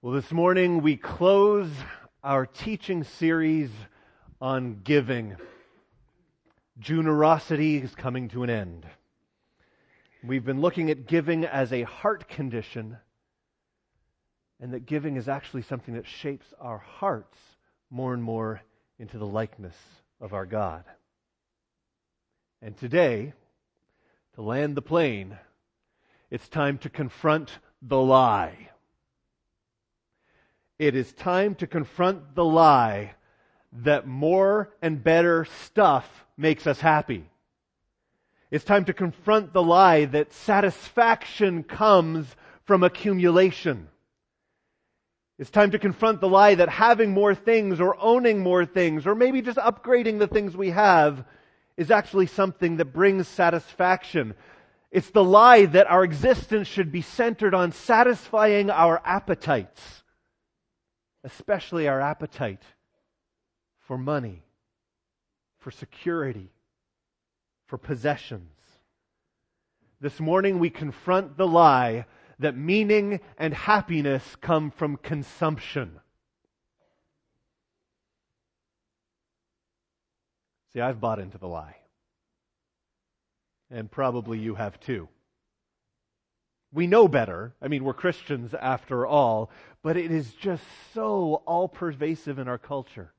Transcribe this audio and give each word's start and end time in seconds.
Well, 0.00 0.14
this 0.14 0.30
morning 0.30 0.80
we 0.80 0.96
close 0.96 1.68
our 2.22 2.46
teaching 2.46 3.02
series 3.02 3.68
on 4.40 4.82
giving. 4.84 5.34
Generosity 6.78 7.78
is 7.78 7.96
coming 7.96 8.28
to 8.28 8.44
an 8.44 8.48
end. 8.48 8.86
We've 10.22 10.44
been 10.44 10.60
looking 10.60 10.92
at 10.92 11.08
giving 11.08 11.44
as 11.44 11.72
a 11.72 11.82
heart 11.82 12.28
condition, 12.28 12.96
and 14.60 14.72
that 14.72 14.86
giving 14.86 15.16
is 15.16 15.28
actually 15.28 15.62
something 15.62 15.94
that 15.94 16.06
shapes 16.06 16.46
our 16.60 16.78
hearts 16.78 17.36
more 17.90 18.14
and 18.14 18.22
more 18.22 18.62
into 19.00 19.18
the 19.18 19.26
likeness 19.26 19.76
of 20.20 20.32
our 20.32 20.46
God. 20.46 20.84
And 22.62 22.76
today, 22.76 23.32
to 24.36 24.42
land 24.42 24.76
the 24.76 24.80
plane, 24.80 25.36
it's 26.30 26.48
time 26.48 26.78
to 26.78 26.88
confront 26.88 27.58
the 27.82 28.00
lie. 28.00 28.68
It 30.78 30.94
is 30.94 31.12
time 31.12 31.56
to 31.56 31.66
confront 31.66 32.36
the 32.36 32.44
lie 32.44 33.14
that 33.72 34.06
more 34.06 34.70
and 34.80 35.02
better 35.02 35.44
stuff 35.64 36.08
makes 36.36 36.68
us 36.68 36.80
happy. 36.80 37.28
It's 38.52 38.64
time 38.64 38.84
to 38.84 38.92
confront 38.92 39.52
the 39.52 39.62
lie 39.62 40.04
that 40.04 40.32
satisfaction 40.32 41.64
comes 41.64 42.28
from 42.64 42.84
accumulation. 42.84 43.88
It's 45.36 45.50
time 45.50 45.72
to 45.72 45.80
confront 45.80 46.20
the 46.20 46.28
lie 46.28 46.54
that 46.54 46.68
having 46.68 47.10
more 47.10 47.34
things 47.34 47.80
or 47.80 48.00
owning 48.00 48.38
more 48.38 48.64
things 48.64 49.04
or 49.04 49.16
maybe 49.16 49.42
just 49.42 49.58
upgrading 49.58 50.20
the 50.20 50.28
things 50.28 50.56
we 50.56 50.70
have 50.70 51.24
is 51.76 51.90
actually 51.90 52.26
something 52.26 52.76
that 52.76 52.92
brings 52.92 53.26
satisfaction. 53.26 54.34
It's 54.92 55.10
the 55.10 55.24
lie 55.24 55.66
that 55.66 55.90
our 55.90 56.04
existence 56.04 56.68
should 56.68 56.92
be 56.92 57.02
centered 57.02 57.52
on 57.52 57.72
satisfying 57.72 58.70
our 58.70 59.02
appetites 59.04 60.04
especially 61.24 61.88
our 61.88 62.00
appetite 62.00 62.62
for 63.80 63.98
money, 63.98 64.42
for 65.58 65.70
security, 65.70 66.50
for 67.66 67.78
possessions. 67.78 68.50
This 70.00 70.20
morning 70.20 70.58
we 70.58 70.70
confront 70.70 71.36
the 71.36 71.46
lie 71.46 72.06
that 72.38 72.56
meaning 72.56 73.20
and 73.36 73.52
happiness 73.52 74.36
come 74.40 74.70
from 74.70 74.96
consumption. 74.96 75.98
See, 80.72 80.80
I've 80.80 81.00
bought 81.00 81.18
into 81.18 81.38
the 81.38 81.48
lie. 81.48 81.76
And 83.70 83.90
probably 83.90 84.38
you 84.38 84.54
have 84.54 84.78
too. 84.78 85.08
We 86.72 86.86
know 86.86 87.08
better. 87.08 87.54
I 87.60 87.68
mean, 87.68 87.82
we're 87.82 87.94
Christians 87.94 88.54
after 88.54 89.06
all, 89.06 89.50
but 89.88 89.96
it 89.96 90.10
is 90.10 90.30
just 90.34 90.62
so 90.92 91.42
all 91.46 91.66
pervasive 91.66 92.38
in 92.38 92.46
our 92.46 92.58
culture. 92.58 93.10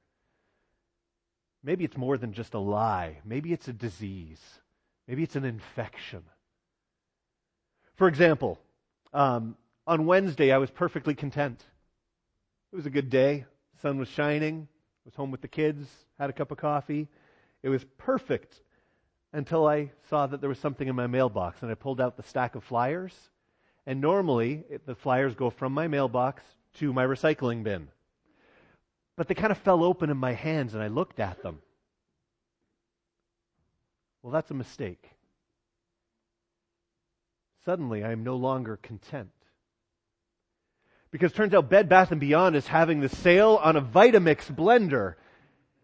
Maybe 1.63 1.83
it's 1.83 1.97
more 1.97 2.15
than 2.15 2.31
just 2.31 2.53
a 2.53 2.59
lie. 2.59 3.17
Maybe 3.25 3.51
it's 3.51 3.67
a 3.67 3.73
disease. 3.73 4.39
Maybe 5.07 5.23
it's 5.23 5.35
an 5.35 5.45
infection. 5.45 6.21
For 7.95 8.07
example, 8.07 8.59
um, 9.15 9.57
on 9.87 10.05
Wednesday, 10.05 10.51
I 10.51 10.59
was 10.59 10.69
perfectly 10.69 11.15
content. 11.15 11.59
It 12.71 12.75
was 12.75 12.85
a 12.85 12.91
good 12.91 13.09
day. 13.09 13.45
Sun 13.81 13.97
was 13.97 14.07
shining. 14.07 14.67
Was 15.05 15.15
home 15.15 15.31
with 15.31 15.41
the 15.41 15.47
kids, 15.47 15.87
had 16.19 16.29
a 16.29 16.33
cup 16.33 16.51
of 16.51 16.59
coffee. 16.59 17.07
It 17.63 17.69
was 17.69 17.83
perfect 17.97 18.61
until 19.33 19.65
I 19.65 19.89
saw 20.07 20.27
that 20.27 20.39
there 20.39 20.49
was 20.49 20.59
something 20.59 20.87
in 20.87 20.95
my 20.95 21.07
mailbox, 21.07 21.63
and 21.63 21.71
I 21.71 21.73
pulled 21.73 21.99
out 21.99 22.15
the 22.15 22.21
stack 22.21 22.53
of 22.53 22.63
flyers 22.63 23.15
and 23.89 24.01
normally, 24.01 24.63
the 24.85 24.93
flyers 24.93 25.33
go 25.33 25.49
from 25.49 25.73
my 25.73 25.87
mailbox 25.87 26.43
to 26.75 26.93
my 26.93 27.05
recycling 27.05 27.63
bin. 27.63 27.89
But 29.17 29.27
they 29.27 29.35
kind 29.35 29.51
of 29.51 29.57
fell 29.57 29.83
open 29.83 30.09
in 30.09 30.17
my 30.17 30.33
hands 30.33 30.73
and 30.73 30.81
I 30.81 30.87
looked 30.87 31.19
at 31.19 31.43
them. 31.43 31.61
Well, 34.21 34.31
that's 34.31 34.51
a 34.51 34.53
mistake. 34.53 35.09
Suddenly, 37.65 38.03
I 38.03 38.11
am 38.11 38.23
no 38.23 38.35
longer 38.35 38.77
content. 38.77 39.29
Because 41.11 41.33
turns 41.33 41.53
out 41.53 41.69
Bed 41.69 41.89
Bath 41.89 42.17
& 42.17 42.19
Beyond 42.19 42.55
is 42.55 42.67
having 42.67 42.99
the 42.99 43.09
sale 43.09 43.59
on 43.61 43.75
a 43.75 43.81
Vitamix 43.81 44.51
blender. 44.53 45.15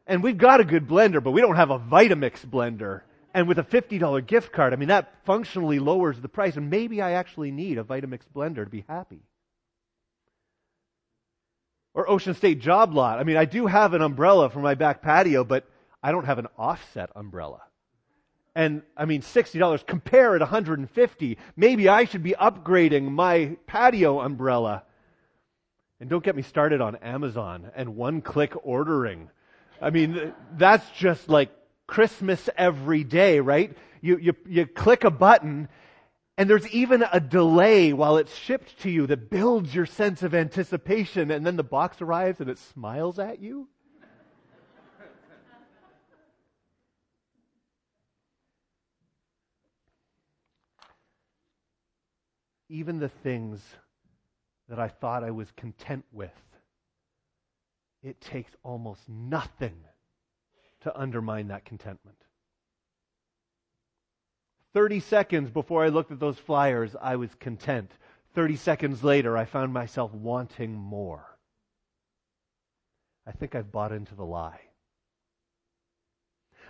And 0.07 0.21
we've 0.21 0.37
got 0.37 0.61
a 0.61 0.65
good 0.65 0.87
blender, 0.87 1.23
but 1.23 1.31
we 1.31 1.41
don't 1.41 1.55
have 1.55 1.71
a 1.71 1.79
Vitamix 1.79 2.45
blender. 2.45 3.01
And 3.33 3.47
with 3.47 3.57
a 3.57 3.63
$50 3.63 4.25
gift 4.25 4.53
card, 4.53 4.71
I 4.71 4.75
mean, 4.75 4.89
that 4.89 5.13
functionally 5.25 5.79
lowers 5.79 6.21
the 6.21 6.29
price. 6.29 6.55
And 6.55 6.69
maybe 6.69 7.01
I 7.01 7.13
actually 7.13 7.51
need 7.51 7.77
a 7.77 7.83
Vitamix 7.83 8.21
blender 8.33 8.63
to 8.63 8.69
be 8.69 8.85
happy. 8.87 9.23
Or 11.95 12.07
Ocean 12.09 12.35
State 12.35 12.59
Job 12.59 12.93
Lot. 12.93 13.17
I 13.19 13.23
mean, 13.23 13.37
I 13.37 13.45
do 13.45 13.65
have 13.65 13.93
an 13.93 14.01
umbrella 14.01 14.51
for 14.51 14.59
my 14.59 14.75
back 14.75 15.01
patio, 15.01 15.43
but 15.43 15.65
I 16.03 16.11
don't 16.11 16.25
have 16.25 16.37
an 16.37 16.47
offset 16.57 17.09
umbrella. 17.15 17.61
And 18.53 18.83
I 18.95 19.05
mean, 19.05 19.21
$60, 19.21 19.85
compare 19.85 20.35
at 20.35 20.41
150. 20.41 21.37
Maybe 21.55 21.89
I 21.89 22.05
should 22.05 22.21
be 22.21 22.31
upgrading 22.31 23.11
my 23.11 23.57
patio 23.65 24.19
umbrella. 24.21 24.83
And 25.99 26.09
don't 26.09 26.23
get 26.23 26.35
me 26.35 26.41
started 26.41 26.79
on 26.79 26.97
Amazon 26.97 27.71
and 27.75 27.95
one 27.95 28.21
click 28.21 28.53
ordering. 28.63 29.29
I 29.81 29.89
mean, 29.89 30.33
that's 30.57 30.87
just 30.91 31.27
like 31.27 31.49
Christmas 31.87 32.49
every 32.57 33.03
day, 33.03 33.39
right? 33.39 33.75
You, 34.01 34.17
you, 34.17 34.35
you 34.47 34.65
click 34.67 35.03
a 35.03 35.11
button 35.11 35.69
and 36.37 36.49
there's 36.49 36.67
even 36.69 37.03
a 37.11 37.19
delay 37.19 37.93
while 37.93 38.17
it's 38.17 38.35
shipped 38.35 38.79
to 38.81 38.89
you 38.89 39.07
that 39.07 39.29
builds 39.29 39.73
your 39.73 39.85
sense 39.85 40.23
of 40.23 40.35
anticipation 40.35 41.31
and 41.31 41.45
then 41.45 41.55
the 41.55 41.63
box 41.63 42.01
arrives 42.01 42.39
and 42.39 42.49
it 42.49 42.57
smiles 42.57 43.19
at 43.19 43.39
you. 43.39 43.67
even 52.75 52.99
the 52.99 53.09
things 53.09 53.61
that 54.69 54.79
I 54.79 54.87
thought 54.87 55.23
I 55.23 55.31
was 55.31 55.47
content 55.55 56.05
with, 56.11 56.31
it 58.03 58.19
takes 58.19 58.51
almost 58.63 59.07
nothing 59.07 59.75
to 60.81 60.99
undermine 60.99 61.47
that 61.49 61.65
contentment. 61.65 62.17
30 64.75 64.99
seconds 64.99 65.49
before 65.49 65.85
I 65.85 65.87
looked 65.87 66.11
at 66.11 66.19
those 66.19 66.37
flyers, 66.37 66.97
I 67.01 67.15
was 67.15 67.33
content. 67.39 67.89
30 68.33 68.57
seconds 68.57 69.05
later, 69.05 69.37
I 69.37 69.45
found 69.45 69.71
myself 69.71 70.13
wanting 70.13 70.73
more. 70.73 71.25
I 73.25 73.31
think 73.31 73.55
I've 73.55 73.71
bought 73.71 73.93
into 73.93 74.15
the 74.15 74.25
lie. 74.25 74.59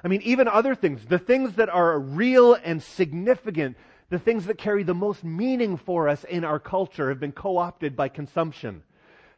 I 0.04 0.08
mean, 0.08 0.22
even 0.22 0.48
other 0.48 0.76
things, 0.76 1.04
the 1.08 1.18
things 1.18 1.56
that 1.56 1.68
are 1.68 2.00
real 2.00 2.54
and 2.54 2.84
significant, 2.84 3.76
the 4.12 4.20
things 4.20 4.46
that 4.46 4.60
carry 4.60 4.84
the 4.84 4.94
most 4.94 5.24
meaning 5.24 5.76
for 5.76 6.08
us 6.08 6.24
in 6.26 6.44
our 6.44 6.60
culture 6.60 7.10
have 7.10 7.20
been 7.20 7.32
co 7.32 7.58
opted 7.58 7.96
by 7.96 8.08
consumption. 8.10 8.84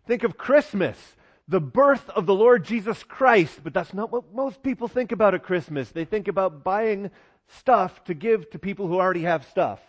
Think 0.06 0.24
of 0.26 0.38
Christmas 0.38 1.16
the 1.48 1.62
birth 1.62 2.10
of 2.10 2.26
the 2.26 2.36
Lord 2.36 2.66
Jesus 2.66 3.04
Christ, 3.04 3.62
but 3.64 3.74
that's 3.74 3.94
not 3.94 4.12
what 4.12 4.34
most 4.34 4.62
people 4.62 4.90
think 4.90 5.14
about 5.14 5.34
at 5.34 5.44
Christmas. 5.44 5.90
They 5.92 6.04
think 6.04 6.28
about 6.28 6.66
buying 6.66 7.10
stuff 7.48 8.04
to 8.06 8.14
give 8.14 8.50
to 8.52 8.60
people 8.60 8.88
who 8.88 9.00
already 9.00 9.24
have 9.24 9.46
stuff. 9.48 9.80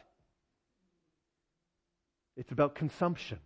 It's 2.36 2.52
about 2.52 2.74
consumption. 2.74 3.38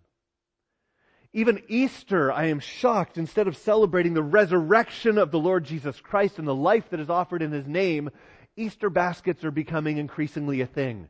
Even 1.32 1.62
Easter, 1.68 2.30
I 2.30 2.46
am 2.46 2.60
shocked, 2.60 3.16
instead 3.16 3.48
of 3.48 3.56
celebrating 3.56 4.12
the 4.12 4.22
resurrection 4.22 5.16
of 5.16 5.30
the 5.30 5.38
Lord 5.38 5.64
Jesus 5.64 5.98
Christ 5.98 6.38
and 6.38 6.46
the 6.46 6.54
life 6.54 6.90
that 6.90 7.00
is 7.00 7.08
offered 7.08 7.40
in 7.40 7.52
His 7.52 7.66
name, 7.66 8.10
Easter 8.54 8.90
baskets 8.90 9.44
are 9.44 9.50
becoming 9.50 9.96
increasingly 9.96 10.60
a 10.60 10.66
thing. 10.66 11.08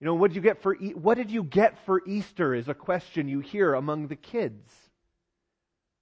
You 0.00 0.06
know, 0.06 0.14
what 0.14 0.32
did 0.32 0.36
you 0.36 0.42
get 0.42 0.60
for, 0.60 0.74
what 0.74 1.16
did 1.16 1.30
you 1.30 1.44
get 1.44 1.78
for 1.86 2.02
Easter 2.04 2.52
is 2.52 2.68
a 2.68 2.74
question 2.74 3.28
you 3.28 3.38
hear 3.38 3.74
among 3.74 4.08
the 4.08 4.16
kids. 4.16 4.72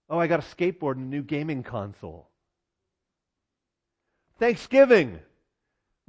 Oh, 0.09 0.19
I 0.19 0.27
got 0.27 0.41
a 0.41 0.57
skateboard 0.57 0.97
and 0.97 1.05
a 1.05 1.17
new 1.17 1.23
gaming 1.23 1.63
console. 1.63 2.31
Thanksgiving, 4.39 5.21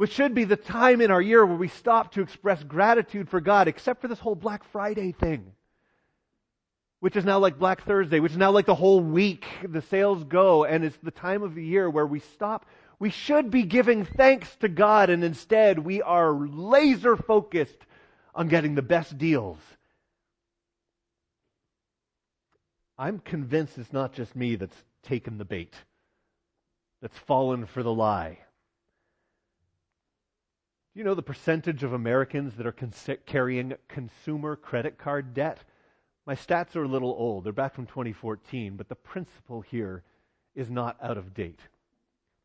which 0.02 0.14
should 0.14 0.34
be 0.34 0.46
the 0.46 0.56
time 0.56 1.00
in 1.00 1.12
our 1.12 1.22
year 1.22 1.46
where 1.46 1.56
we 1.56 1.68
stop 1.68 2.12
to 2.12 2.24
express 2.24 2.64
gratitude 2.64 3.30
for 3.30 3.40
God, 3.40 3.68
except 3.68 4.02
for 4.02 4.08
this 4.08 4.18
whole 4.18 4.34
Black 4.34 4.64
Friday 4.72 5.12
thing, 5.12 5.54
which 7.02 7.16
is 7.16 7.24
now 7.24 7.38
like 7.38 7.60
Black 7.60 7.84
Thursday, 7.86 8.20
which 8.20 8.32
is 8.32 8.38
now 8.40 8.50
like 8.50 8.66
the 8.66 8.74
whole 8.74 9.00
week. 9.00 9.46
The 9.64 9.84
sales 9.84 10.24
go, 10.24 10.64
and 10.64 10.84
it's 10.84 10.98
the 11.04 11.12
time 11.12 11.44
of 11.44 11.54
the 11.54 11.64
year 11.64 11.88
where 11.88 12.08
we 12.08 12.20
stop. 12.20 12.66
We 12.98 13.12
should 13.12 13.52
be 13.52 13.62
giving 13.62 14.06
thanks 14.06 14.56
to 14.62 14.70
God, 14.70 15.12
and 15.12 15.24
instead 15.24 15.78
we 15.78 16.02
are 16.02 16.34
laser 16.34 17.16
focused 17.16 17.86
on 18.34 18.48
getting 18.48 18.74
the 18.74 18.82
best 18.82 19.20
deals 19.20 19.60
I'm 22.98 23.20
convinced 23.20 23.78
it's 23.78 23.94
not 23.94 24.14
just 24.14 24.36
me 24.36 24.56
that's 24.56 24.84
taken 25.04 25.38
the 25.38 25.46
bait, 25.46 25.76
that's 27.04 27.20
fallen 27.20 27.68
for 27.68 27.84
the 27.84 27.94
lie. 27.94 28.40
Do 30.94 31.00
you 31.00 31.06
know 31.06 31.16
the 31.16 31.22
percentage 31.22 31.84
of 31.84 31.94
Americans 31.94 32.56
that 32.56 32.68
are 32.68 32.74
cons- 32.74 33.10
carrying 33.26 33.74
consumer 33.88 34.58
credit 34.58 34.98
card 34.98 35.34
debt? 35.34 35.64
My 36.26 36.36
stats 36.36 36.76
are 36.76 36.84
a 36.84 36.88
little 36.88 37.12
old. 37.12 37.46
They're 37.46 37.54
back 37.54 37.74
from 37.74 37.86
2014, 37.86 38.76
but 38.76 38.90
the 38.90 38.96
principle 38.96 39.62
here 39.62 40.04
is 40.54 40.70
not 40.70 40.98
out 41.02 41.18
of 41.18 41.34
date. 41.34 41.62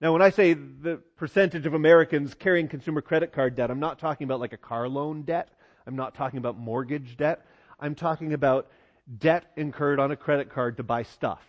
Now, 0.01 0.13
when 0.13 0.23
I 0.23 0.31
say 0.31 0.53
the 0.53 1.01
percentage 1.17 1.67
of 1.67 1.75
Americans 1.75 2.35
carrying 2.35 2.69
consumer 2.69 3.01
credit 3.01 3.33
card 3.33 3.57
debt, 3.57 3.69
I'm 3.69 3.81
not 3.81 3.99
talking 3.99 4.27
about 4.27 4.39
like 4.39 4.53
a 4.53 4.59
car 4.59 4.89
loan 4.89 5.23
debt. 5.23 5.49
I'm 5.85 5.97
not 5.97 6.15
talking 6.15 6.39
about 6.39 6.57
mortgage 6.57 7.17
debt. 7.17 7.45
I'm 7.81 7.97
talking 7.97 8.33
about 8.33 8.71
debt 9.19 9.51
incurred 9.57 9.99
on 9.99 10.13
a 10.13 10.17
credit 10.17 10.51
card 10.51 10.77
to 10.77 10.85
buy 10.85 11.03
stuff. 11.03 11.43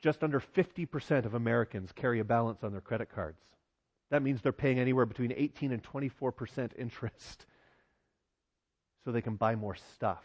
Just 0.00 0.24
under 0.24 0.40
50% 0.40 1.26
of 1.26 1.34
Americans 1.34 1.92
carry 1.92 2.20
a 2.20 2.24
balance 2.24 2.64
on 2.64 2.72
their 2.72 2.80
credit 2.80 3.10
cards. 3.14 3.40
That 4.10 4.22
means 4.22 4.40
they're 4.40 4.52
paying 4.52 4.78
anywhere 4.78 5.06
between 5.06 5.32
18 5.36 5.72
and 5.72 5.82
24% 5.82 6.70
interest 6.78 7.46
so 9.04 9.12
they 9.12 9.22
can 9.22 9.36
buy 9.36 9.54
more 9.54 9.76
stuff. 9.94 10.24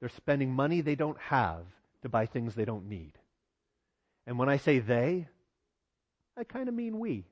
They're 0.00 0.08
spending 0.08 0.52
money 0.52 0.80
they 0.80 0.94
don't 0.94 1.18
have 1.18 1.64
to 2.02 2.08
buy 2.08 2.26
things 2.26 2.54
they 2.54 2.64
don't 2.64 2.88
need. 2.88 3.12
And 4.26 4.38
when 4.38 4.48
I 4.48 4.58
say 4.58 4.78
they, 4.78 5.26
I 6.36 6.44
kind 6.44 6.68
of 6.68 6.74
mean 6.74 6.98
we. 6.98 7.24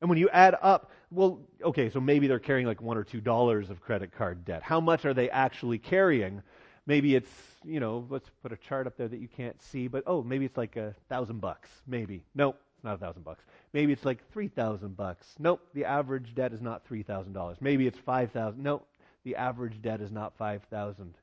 And 0.00 0.10
when 0.10 0.18
you 0.18 0.28
add 0.28 0.54
up, 0.60 0.90
well, 1.10 1.40
okay, 1.62 1.88
so 1.88 2.00
maybe 2.00 2.26
they're 2.26 2.38
carrying 2.38 2.66
like 2.66 2.82
one 2.82 2.98
or 2.98 3.04
two 3.04 3.20
dollars 3.20 3.70
of 3.70 3.80
credit 3.80 4.12
card 4.12 4.44
debt. 4.44 4.62
How 4.62 4.80
much 4.80 5.04
are 5.06 5.14
they 5.14 5.30
actually 5.30 5.78
carrying? 5.78 6.42
Maybe 6.86 7.14
it's, 7.14 7.30
you 7.64 7.80
know, 7.80 8.06
let's 8.10 8.28
put 8.42 8.52
a 8.52 8.56
chart 8.56 8.86
up 8.86 8.96
there 8.96 9.08
that 9.08 9.18
you 9.18 9.28
can't 9.28 9.60
see, 9.62 9.88
but 9.88 10.04
oh, 10.06 10.22
maybe 10.22 10.44
it's 10.44 10.56
like 10.56 10.76
a 10.76 10.94
thousand 11.08 11.40
bucks. 11.40 11.70
Maybe. 11.86 12.24
Nope, 12.34 12.60
it's 12.76 12.84
not 12.84 12.94
a 12.94 12.98
thousand 12.98 13.24
bucks. 13.24 13.44
Maybe 13.72 13.92
it's 13.92 14.04
like 14.04 14.30
three 14.32 14.48
thousand 14.48 14.96
bucks. 14.96 15.26
Nope, 15.38 15.60
the 15.72 15.86
average 15.86 16.34
debt 16.34 16.52
is 16.52 16.60
not 16.60 16.86
three 16.86 17.02
thousand 17.02 17.32
dollars. 17.32 17.56
Maybe 17.60 17.86
it's 17.86 17.98
five 17.98 18.32
thousand. 18.32 18.62
Nope, 18.62 18.86
the 19.24 19.36
average 19.36 19.80
debt 19.80 20.00
is 20.02 20.12
not 20.12 20.36
five 20.36 20.62
thousand. 20.70 21.14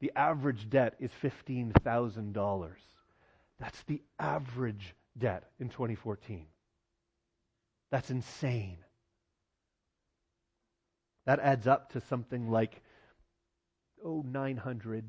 The 0.00 0.12
average 0.16 0.70
debt 0.70 0.94
is 0.98 1.10
fifteen 1.20 1.72
thousand 1.84 2.32
dollars. 2.32 2.80
That's 3.60 3.82
the 3.84 4.02
average 4.18 4.94
debt 5.18 5.44
in 5.60 5.68
2014. 5.68 6.46
That's 7.90 8.10
insane. 8.10 8.78
That 11.26 11.38
adds 11.38 11.66
up 11.66 11.92
to 11.92 12.00
something 12.00 12.50
like 12.50 12.82
oh, 14.04 14.24
900 14.26 15.04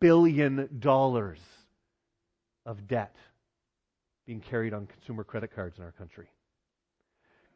billion 0.00 0.68
dollars 0.78 1.40
of 2.66 2.86
debt 2.88 3.16
being 4.26 4.40
carried 4.40 4.72
on 4.72 4.86
consumer 4.86 5.24
credit 5.24 5.54
cards 5.54 5.78
in 5.78 5.84
our 5.84 5.92
country. 5.92 6.26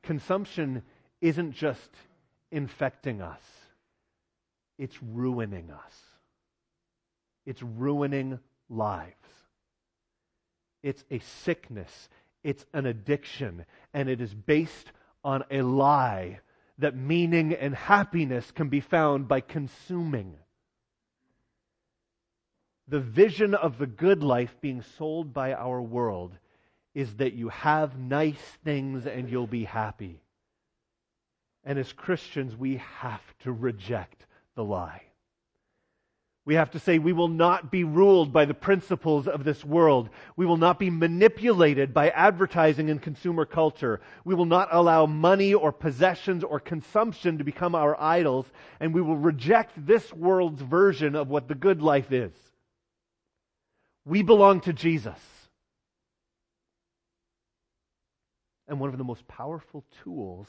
Consumption 0.02 0.82
isn't 1.20 1.52
just 1.52 1.90
infecting 2.50 3.20
us, 3.20 3.42
it's 4.78 5.02
ruining 5.02 5.70
us. 5.70 5.94
It's 7.48 7.62
ruining 7.62 8.38
lives. 8.68 9.14
It's 10.82 11.02
a 11.10 11.18
sickness, 11.18 12.10
it's 12.44 12.66
an 12.74 12.84
addiction, 12.84 13.64
and 13.94 14.10
it 14.10 14.20
is 14.20 14.34
based 14.34 14.92
on 15.24 15.44
a 15.50 15.62
lie 15.62 16.40
that 16.78 16.96
meaning 16.96 17.52
and 17.54 17.74
happiness 17.74 18.50
can 18.52 18.68
be 18.68 18.80
found 18.80 19.28
by 19.28 19.40
consuming. 19.40 20.36
The 22.86 23.00
vision 23.00 23.54
of 23.54 23.78
the 23.78 23.86
good 23.86 24.22
life 24.22 24.54
being 24.60 24.82
sold 24.96 25.34
by 25.34 25.52
our 25.52 25.82
world 25.82 26.32
is 26.94 27.16
that 27.16 27.34
you 27.34 27.48
have 27.50 27.98
nice 27.98 28.40
things 28.64 29.06
and 29.06 29.28
you'll 29.28 29.46
be 29.46 29.64
happy. 29.64 30.20
And 31.64 31.78
as 31.78 31.92
Christians, 31.92 32.56
we 32.56 32.76
have 33.00 33.22
to 33.40 33.52
reject 33.52 34.24
the 34.54 34.64
lie. 34.64 35.07
We 36.48 36.54
have 36.54 36.70
to 36.70 36.78
say 36.78 36.98
we 36.98 37.12
will 37.12 37.28
not 37.28 37.70
be 37.70 37.84
ruled 37.84 38.32
by 38.32 38.46
the 38.46 38.54
principles 38.54 39.28
of 39.28 39.44
this 39.44 39.62
world. 39.66 40.08
We 40.34 40.46
will 40.46 40.56
not 40.56 40.78
be 40.78 40.88
manipulated 40.88 41.92
by 41.92 42.08
advertising 42.08 42.88
and 42.88 43.02
consumer 43.02 43.44
culture. 43.44 44.00
We 44.24 44.34
will 44.34 44.46
not 44.46 44.70
allow 44.72 45.04
money 45.04 45.52
or 45.52 45.72
possessions 45.72 46.42
or 46.42 46.58
consumption 46.58 47.36
to 47.36 47.44
become 47.44 47.74
our 47.74 48.00
idols, 48.00 48.46
and 48.80 48.94
we 48.94 49.02
will 49.02 49.18
reject 49.18 49.72
this 49.76 50.10
world's 50.10 50.62
version 50.62 51.16
of 51.16 51.28
what 51.28 51.48
the 51.48 51.54
good 51.54 51.82
life 51.82 52.12
is. 52.12 52.32
We 54.06 54.22
belong 54.22 54.62
to 54.62 54.72
Jesus. 54.72 55.20
And 58.66 58.80
one 58.80 58.88
of 58.88 58.96
the 58.96 59.04
most 59.04 59.28
powerful 59.28 59.84
tools 60.02 60.48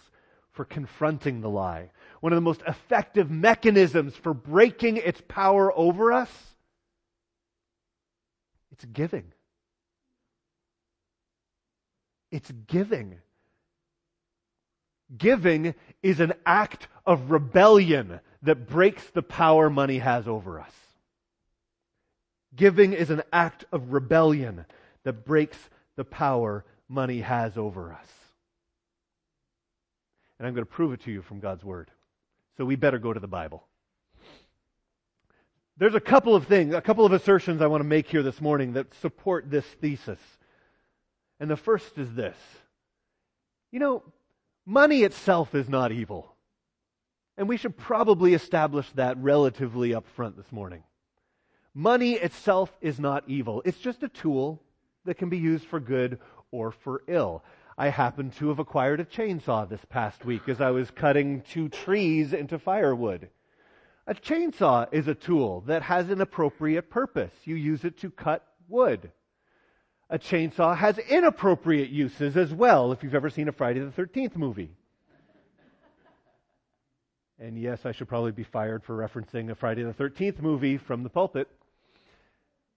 for 0.60 0.66
confronting 0.66 1.40
the 1.40 1.50
lie, 1.50 1.90
one 2.20 2.34
of 2.34 2.36
the 2.36 2.42
most 2.42 2.62
effective 2.68 3.32
mechanisms 3.32 4.14
for 4.14 4.34
breaking 4.34 4.98
its 4.98 5.22
power 5.26 5.72
over 5.74 6.12
us, 6.12 6.30
it's 8.74 8.84
giving. 8.84 9.32
It's 12.30 12.52
giving. 12.68 13.20
Giving 15.18 15.76
is 16.04 16.20
an 16.20 16.34
act 16.46 16.90
of 17.06 17.32
rebellion 17.32 18.20
that 18.42 18.68
breaks 18.68 19.10
the 19.12 19.24
power 19.24 19.70
money 19.70 20.00
has 20.00 20.28
over 20.28 20.60
us. 20.60 20.74
Giving 22.54 22.92
is 22.92 23.10
an 23.10 23.24
act 23.32 23.64
of 23.72 23.94
rebellion 23.94 24.66
that 25.06 25.24
breaks 25.24 25.70
the 25.96 26.04
power 26.04 26.66
money 26.90 27.22
has 27.22 27.58
over 27.58 27.94
us. 27.94 28.19
And 30.40 30.48
I'm 30.48 30.54
going 30.54 30.66
to 30.66 30.72
prove 30.72 30.94
it 30.94 31.04
to 31.04 31.12
you 31.12 31.22
from 31.22 31.40
God's 31.40 31.64
Word. 31.64 31.92
So 32.58 32.66
we 32.66 32.76
better 32.76 32.98
go 32.98 33.14
to 33.14 33.20
the 33.20 33.28
Bible. 33.28 33.66
There's 35.78 35.96
a 35.96 36.02
couple 36.02 36.36
of 36.36 36.48
things, 36.48 36.74
a 36.74 36.82
couple 36.82 37.06
of 37.06 37.14
assertions 37.14 37.62
I 37.62 37.68
want 37.68 37.82
to 37.82 37.88
make 37.88 38.08
here 38.08 38.24
this 38.24 38.42
morning 38.42 38.74
that 38.74 38.94
support 38.96 39.50
this 39.50 39.66
thesis. 39.66 40.20
And 41.40 41.50
the 41.50 41.56
first 41.56 41.98
is 41.98 42.14
this. 42.14 42.36
You 43.72 43.80
know, 43.80 44.04
money 44.66 45.04
itself 45.04 45.56
is 45.56 45.70
not 45.70 45.92
evil. 45.92 46.34
And 47.38 47.48
we 47.48 47.56
should 47.56 47.78
probably 47.78 48.34
establish 48.34 48.90
that 48.96 49.18
relatively 49.18 49.94
up 49.94 50.06
front 50.16 50.36
this 50.36 50.52
morning. 50.52 50.84
Money 51.74 52.14
itself 52.14 52.70
is 52.82 53.00
not 53.00 53.24
evil. 53.28 53.62
It's 53.64 53.78
just 53.78 54.04
a 54.04 54.10
tool 54.10 54.62
that 55.06 55.18
can 55.18 55.30
be 55.30 55.38
used 55.38 55.66
for 55.66 55.80
good 55.80 56.20
or 56.52 56.72
for 56.72 57.04
ill. 57.08 57.44
I 57.80 57.88
happened 57.88 58.34
to 58.34 58.50
have 58.50 58.60
acquired 58.60 59.00
a 59.00 59.06
chainsaw 59.06 59.68
this 59.70 59.80
past 59.86 60.26
week 60.26 60.50
as 60.50 60.60
I 60.60 60.70
was 60.72 60.92
cutting 60.92 61.44
two 61.50 61.70
trees 61.70 62.34
into 62.34 62.60
firewood. 62.60 63.30
A 64.06 64.14
chainsaw 64.14 64.90
is 64.92 65.08
a 65.08 65.16
tool 65.16 65.62
that 65.62 65.84
has 65.84 66.10
an 66.10 66.20
appropriate 66.20 66.90
purpose. 66.90 67.32
You 67.46 67.56
use 67.56 67.86
it 67.86 67.98
to 68.00 68.12
cut 68.12 68.46
wood. 68.68 69.14
A 70.10 70.20
chainsaw 70.20 70.76
has 70.76 70.98
inappropriate 70.98 71.90
uses 71.90 72.36
as 72.36 72.54
well, 72.54 72.92
if 72.92 73.02
you've 73.02 73.16
ever 73.16 73.30
seen 73.30 73.48
a 73.48 73.54
Friday 73.54 73.80
the 73.80 73.92
13th 73.92 74.36
movie. 74.36 74.72
And 77.40 77.58
yes, 77.58 77.86
I 77.86 77.94
should 77.94 78.10
probably 78.10 78.34
be 78.34 78.44
fired 78.44 78.84
for 78.84 78.98
referencing 78.98 79.52
a 79.52 79.56
Friday 79.56 79.84
the 79.84 79.94
13th 79.94 80.42
movie 80.42 80.76
from 80.76 81.04
the 81.04 81.10
pulpit. 81.10 81.48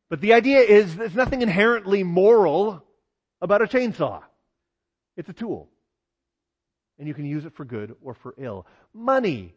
But 0.08 0.20
the 0.20 0.34
idea 0.34 0.60
is 0.60 0.94
there's 0.94 1.16
nothing 1.16 1.42
inherently 1.42 2.04
moral 2.04 2.84
about 3.40 3.62
a 3.62 3.66
chainsaw. 3.66 4.22
It's 5.16 5.28
a 5.28 5.34
tool. 5.34 5.68
And 6.98 7.08
you 7.08 7.14
can 7.14 7.24
use 7.24 7.44
it 7.44 7.54
for 7.54 7.64
good 7.64 7.94
or 8.02 8.14
for 8.14 8.34
ill. 8.38 8.66
Money. 8.92 9.54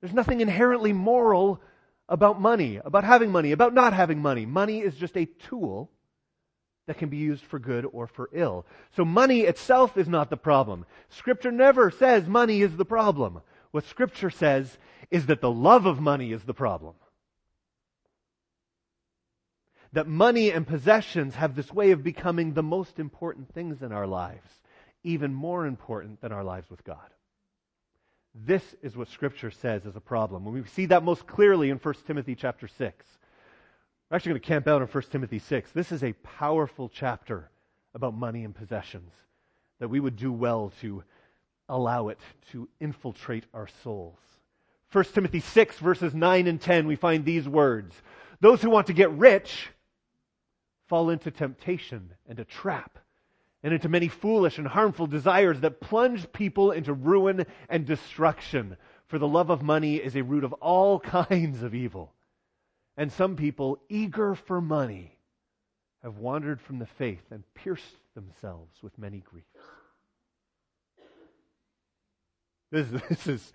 There's 0.00 0.14
nothing 0.14 0.40
inherently 0.40 0.92
moral 0.92 1.60
about 2.08 2.40
money, 2.40 2.80
about 2.84 3.04
having 3.04 3.30
money, 3.30 3.52
about 3.52 3.74
not 3.74 3.92
having 3.92 4.20
money. 4.20 4.46
Money 4.46 4.80
is 4.80 4.96
just 4.96 5.16
a 5.16 5.26
tool 5.26 5.90
that 6.86 6.98
can 6.98 7.08
be 7.08 7.18
used 7.18 7.44
for 7.44 7.58
good 7.58 7.86
or 7.92 8.06
for 8.08 8.28
ill. 8.32 8.66
So 8.96 9.04
money 9.04 9.42
itself 9.42 9.96
is 9.96 10.08
not 10.08 10.28
the 10.28 10.36
problem. 10.36 10.86
Scripture 11.08 11.52
never 11.52 11.90
says 11.90 12.26
money 12.26 12.62
is 12.62 12.76
the 12.76 12.84
problem. 12.84 13.42
What 13.70 13.84
Scripture 13.84 14.30
says 14.30 14.76
is 15.10 15.26
that 15.26 15.40
the 15.40 15.50
love 15.50 15.86
of 15.86 16.00
money 16.00 16.32
is 16.32 16.42
the 16.42 16.54
problem. 16.54 16.94
That 19.92 20.08
money 20.08 20.50
and 20.50 20.66
possessions 20.66 21.36
have 21.36 21.54
this 21.54 21.72
way 21.72 21.92
of 21.92 22.02
becoming 22.02 22.54
the 22.54 22.62
most 22.62 22.98
important 22.98 23.52
things 23.52 23.82
in 23.82 23.92
our 23.92 24.06
lives 24.06 24.59
even 25.02 25.32
more 25.32 25.66
important 25.66 26.20
than 26.20 26.32
our 26.32 26.44
lives 26.44 26.70
with 26.70 26.84
God. 26.84 26.98
This 28.34 28.62
is 28.82 28.96
what 28.96 29.08
Scripture 29.08 29.50
says 29.50 29.86
is 29.86 29.96
a 29.96 30.00
problem. 30.00 30.46
And 30.46 30.54
we 30.54 30.64
see 30.64 30.86
that 30.86 31.02
most 31.02 31.26
clearly 31.26 31.70
in 31.70 31.78
1 31.78 31.94
Timothy 32.06 32.34
chapter 32.34 32.68
6. 32.68 33.06
We're 34.10 34.16
actually 34.16 34.30
going 34.30 34.40
to 34.40 34.48
camp 34.48 34.68
out 34.68 34.82
in 34.82 34.88
1 34.88 35.02
Timothy 35.10 35.38
6. 35.38 35.72
This 35.72 35.92
is 35.92 36.04
a 36.04 36.12
powerful 36.12 36.88
chapter 36.88 37.50
about 37.94 38.14
money 38.14 38.44
and 38.44 38.54
possessions 38.54 39.12
that 39.78 39.88
we 39.88 40.00
would 40.00 40.16
do 40.16 40.32
well 40.32 40.72
to 40.80 41.02
allow 41.68 42.08
it 42.08 42.18
to 42.52 42.68
infiltrate 42.80 43.44
our 43.54 43.68
souls. 43.82 44.18
1 44.92 45.04
Timothy 45.04 45.40
6, 45.40 45.78
verses 45.78 46.14
9 46.14 46.46
and 46.46 46.60
10, 46.60 46.86
we 46.86 46.96
find 46.96 47.24
these 47.24 47.48
words 47.48 47.94
Those 48.40 48.62
who 48.62 48.70
want 48.70 48.88
to 48.88 48.92
get 48.92 49.10
rich 49.12 49.70
fall 50.88 51.10
into 51.10 51.30
temptation 51.30 52.10
and 52.28 52.38
a 52.38 52.44
trap 52.44 52.98
and 53.62 53.74
into 53.74 53.88
many 53.88 54.08
foolish 54.08 54.58
and 54.58 54.66
harmful 54.66 55.06
desires 55.06 55.60
that 55.60 55.80
plunge 55.80 56.32
people 56.32 56.70
into 56.70 56.92
ruin 56.92 57.46
and 57.68 57.86
destruction. 57.86 58.76
For 59.06 59.18
the 59.18 59.28
love 59.28 59.50
of 59.50 59.62
money 59.62 59.96
is 59.96 60.16
a 60.16 60.22
root 60.22 60.44
of 60.44 60.52
all 60.54 60.98
kinds 61.28 61.62
of 61.62 61.74
evil. 61.74 62.12
And 62.96 63.12
some 63.12 63.36
people, 63.36 63.78
eager 63.88 64.34
for 64.34 64.60
money, 64.60 65.16
have 66.02 66.18
wandered 66.18 66.60
from 66.60 66.78
the 66.78 66.86
faith 66.86 67.22
and 67.30 67.42
pierced 67.54 67.96
themselves 68.14 68.82
with 68.82 68.98
many 68.98 69.18
griefs. 69.20 69.46
This, 72.70 72.88
this 73.08 73.26
is, 73.26 73.52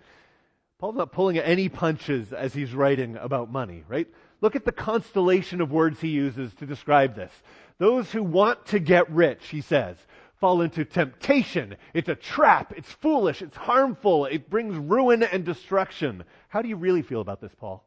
Paul's 0.78 0.96
not 0.96 1.12
pulling 1.12 1.38
any 1.38 1.68
punches 1.68 2.32
as 2.32 2.54
he's 2.54 2.74
writing 2.74 3.16
about 3.16 3.50
money, 3.50 3.84
right? 3.88 4.06
Look 4.40 4.54
at 4.54 4.64
the 4.64 4.72
constellation 4.72 5.60
of 5.60 5.72
words 5.72 6.00
he 6.00 6.08
uses 6.08 6.52
to 6.54 6.66
describe 6.66 7.14
this. 7.14 7.32
Those 7.78 8.10
who 8.10 8.22
want 8.22 8.66
to 8.66 8.78
get 8.78 9.10
rich, 9.10 9.48
he 9.48 9.60
says, 9.60 9.96
fall 10.40 10.60
into 10.62 10.84
temptation. 10.84 11.76
It's 11.94 12.08
a 12.08 12.14
trap. 12.14 12.72
It's 12.76 12.90
foolish. 12.90 13.42
It's 13.42 13.56
harmful. 13.56 14.26
It 14.26 14.48
brings 14.48 14.76
ruin 14.76 15.22
and 15.22 15.44
destruction. 15.44 16.24
How 16.48 16.62
do 16.62 16.68
you 16.68 16.76
really 16.76 17.02
feel 17.02 17.20
about 17.20 17.40
this, 17.40 17.54
Paul? 17.58 17.84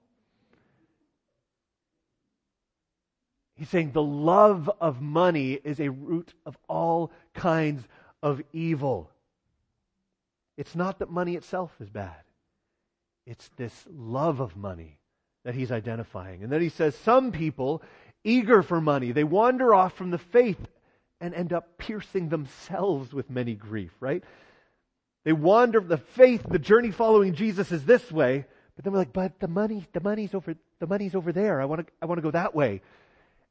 He's 3.55 3.69
saying 3.69 3.91
the 3.91 4.01
love 4.01 4.69
of 4.79 5.01
money 5.01 5.53
is 5.53 5.79
a 5.79 5.89
root 5.89 6.33
of 6.45 6.57
all 6.69 7.11
kinds 7.33 7.83
of 8.23 8.41
evil. 8.53 9.11
It's 10.55 10.75
not 10.75 10.99
that 10.99 11.09
money 11.09 11.35
itself 11.35 11.71
is 11.79 11.89
bad. 11.89 12.23
It's 13.25 13.49
this 13.57 13.73
love 13.91 14.39
of 14.39 14.55
money 14.55 14.97
that 15.43 15.55
he's 15.55 15.71
identifying. 15.71 16.43
And 16.43 16.51
then 16.51 16.61
he 16.61 16.69
says 16.69 16.95
some 16.95 17.31
people, 17.31 17.81
eager 18.23 18.61
for 18.61 18.81
money, 18.81 19.11
they 19.11 19.23
wander 19.23 19.73
off 19.73 19.93
from 19.93 20.11
the 20.11 20.17
faith 20.17 20.59
and 21.21 21.33
end 21.33 21.53
up 21.53 21.77
piercing 21.77 22.29
themselves 22.29 23.13
with 23.13 23.29
many 23.29 23.53
grief, 23.53 23.91
right? 23.99 24.23
They 25.25 25.33
wander 25.33 25.79
the 25.79 25.97
faith, 25.97 26.45
the 26.49 26.59
journey 26.59 26.91
following 26.91 27.33
Jesus 27.33 27.71
is 27.71 27.85
this 27.85 28.11
way, 28.11 28.45
but 28.75 28.85
then 28.85 28.93
we're 28.93 28.99
like, 28.99 29.13
but 29.13 29.39
the 29.39 29.47
money, 29.47 29.85
the 29.91 29.99
money's 29.99 30.33
over, 30.33 30.55
the 30.79 30.87
money's 30.87 31.13
over 31.13 31.33
there. 31.33 31.61
I 31.61 31.65
want 31.65 31.85
to, 31.85 31.93
I 32.01 32.05
want 32.05 32.19
to 32.19 32.21
go 32.21 32.31
that 32.31 32.55
way. 32.55 32.81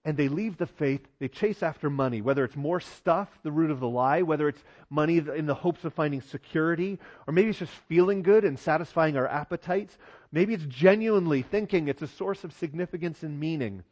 And 0.05 0.17
they 0.17 0.29
leave 0.29 0.57
the 0.57 0.67
faith, 0.67 1.07
they 1.19 1.29
chase 1.29 1.63
after 1.63 1.91
money, 1.91 2.23
whether 2.23 2.45
it's 2.45 2.57
more 2.57 2.81
stuff, 2.81 3.29
the 3.43 3.53
root 3.53 3.71
of 3.71 3.81
the 3.81 3.89
lie, 3.89 4.23
whether 4.23 4.49
it's 4.49 4.65
money 4.89 5.19
in 5.19 5.45
the 5.45 5.55
hopes 5.55 5.85
of 5.85 5.93
finding 5.93 6.23
security, 6.23 6.99
or 7.27 7.35
maybe 7.35 7.51
it's 7.51 7.59
just 7.59 7.73
feeling 7.89 8.23
good 8.23 8.45
and 8.45 8.59
satisfying 8.59 9.19
our 9.19 9.27
appetites. 9.27 9.99
Maybe 10.33 10.55
it's 10.55 10.65
genuinely 10.65 11.43
thinking 11.43 11.89
it's 11.89 12.01
a 12.01 12.07
source 12.07 12.45
of 12.45 12.55
significance 12.55 13.23
and 13.23 13.39
meaning. 13.39 13.83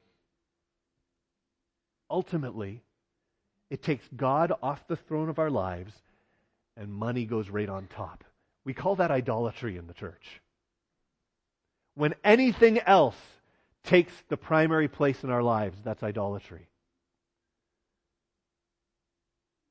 Ultimately, 2.10 2.82
it 3.70 3.82
takes 3.82 4.06
God 4.16 4.52
off 4.62 4.86
the 4.86 4.96
throne 4.96 5.28
of 5.28 5.38
our 5.38 5.50
lives 5.50 5.92
and 6.76 6.92
money 6.92 7.24
goes 7.24 7.48
right 7.48 7.68
on 7.68 7.86
top. 7.86 8.24
We 8.64 8.74
call 8.74 8.96
that 8.96 9.10
idolatry 9.10 9.76
in 9.76 9.86
the 9.86 9.94
church. 9.94 10.40
When 11.94 12.14
anything 12.22 12.78
else 12.80 13.16
takes 13.84 14.12
the 14.28 14.36
primary 14.36 14.88
place 14.88 15.24
in 15.24 15.30
our 15.30 15.42
lives, 15.42 15.78
that's 15.82 16.02
idolatry. 16.02 16.68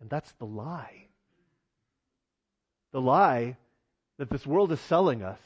And 0.02 0.10
that's 0.10 0.32
the 0.34 0.46
lie. 0.46 1.08
The 2.92 3.02
lie 3.02 3.58
that 4.18 4.30
this 4.30 4.46
world 4.46 4.72
is 4.72 4.80
selling 4.80 5.22
us 5.22 5.40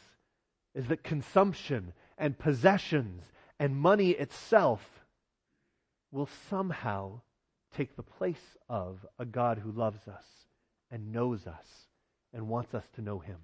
is 0.75 0.88
that 0.88 1.03
consumption 1.03 1.93
and 2.17 2.38
possessions 2.38 3.24
and 3.60 3.75
money 3.75 4.12
itself 4.12 4.81
will 6.12 6.30
somehow 6.50 7.22
take 7.75 7.96
the 7.96 8.04
place 8.04 8.58
of 8.68 9.06
a 9.18 9.25
God 9.25 9.60
who 9.60 9.72
loves 9.72 10.08
us 10.08 10.24
and 10.92 11.12
knows 11.12 11.46
us 11.46 11.68
and 12.34 12.48
wants 12.48 12.74
us 12.74 12.86
to 12.96 13.01
know 13.01 13.20
him. 13.20 13.38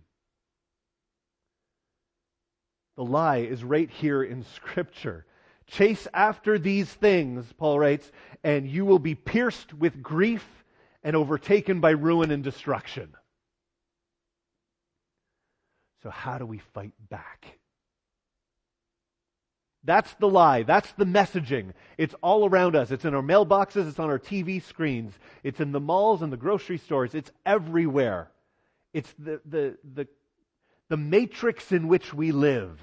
The 2.95 3.03
lie 3.03 3.37
is 3.37 3.63
right 3.63 3.89
here 3.89 4.23
in 4.23 4.43
Scripture. 4.43 5.25
Chase 5.67 6.07
after 6.13 6.57
these 6.57 6.91
things, 6.91 7.45
Paul 7.57 7.79
writes, 7.79 8.11
and 8.43 8.67
you 8.67 8.85
will 8.85 8.99
be 8.99 9.15
pierced 9.15 9.73
with 9.73 10.01
grief 10.01 10.45
and 11.03 11.15
overtaken 11.15 11.81
by 11.81 11.91
ruin 11.91 12.31
and 12.31 12.43
destruction. 12.43 13.13
So, 16.03 16.09
how 16.09 16.37
do 16.37 16.45
we 16.45 16.59
fight 16.59 16.93
back? 17.09 17.59
That's 19.85 20.11
the 20.15 20.27
lie. 20.27 20.63
That's 20.63 20.91
the 20.93 21.05
messaging. 21.05 21.73
It's 21.97 22.15
all 22.23 22.49
around 22.49 22.75
us. 22.75 22.89
It's 22.89 23.05
in 23.05 23.13
our 23.13 23.21
mailboxes. 23.21 23.87
It's 23.87 23.99
on 23.99 24.09
our 24.09 24.19
TV 24.19 24.61
screens. 24.61 25.13
It's 25.43 25.59
in 25.59 25.71
the 25.71 25.79
malls 25.79 26.23
and 26.23 26.33
the 26.33 26.37
grocery 26.37 26.79
stores. 26.79 27.13
It's 27.13 27.31
everywhere. 27.45 28.31
It's 28.93 29.13
the, 29.19 29.41
the, 29.45 29.77
the, 29.93 30.07
the 30.89 30.97
matrix 30.97 31.71
in 31.71 31.87
which 31.87 32.13
we 32.13 32.31
live. 32.31 32.79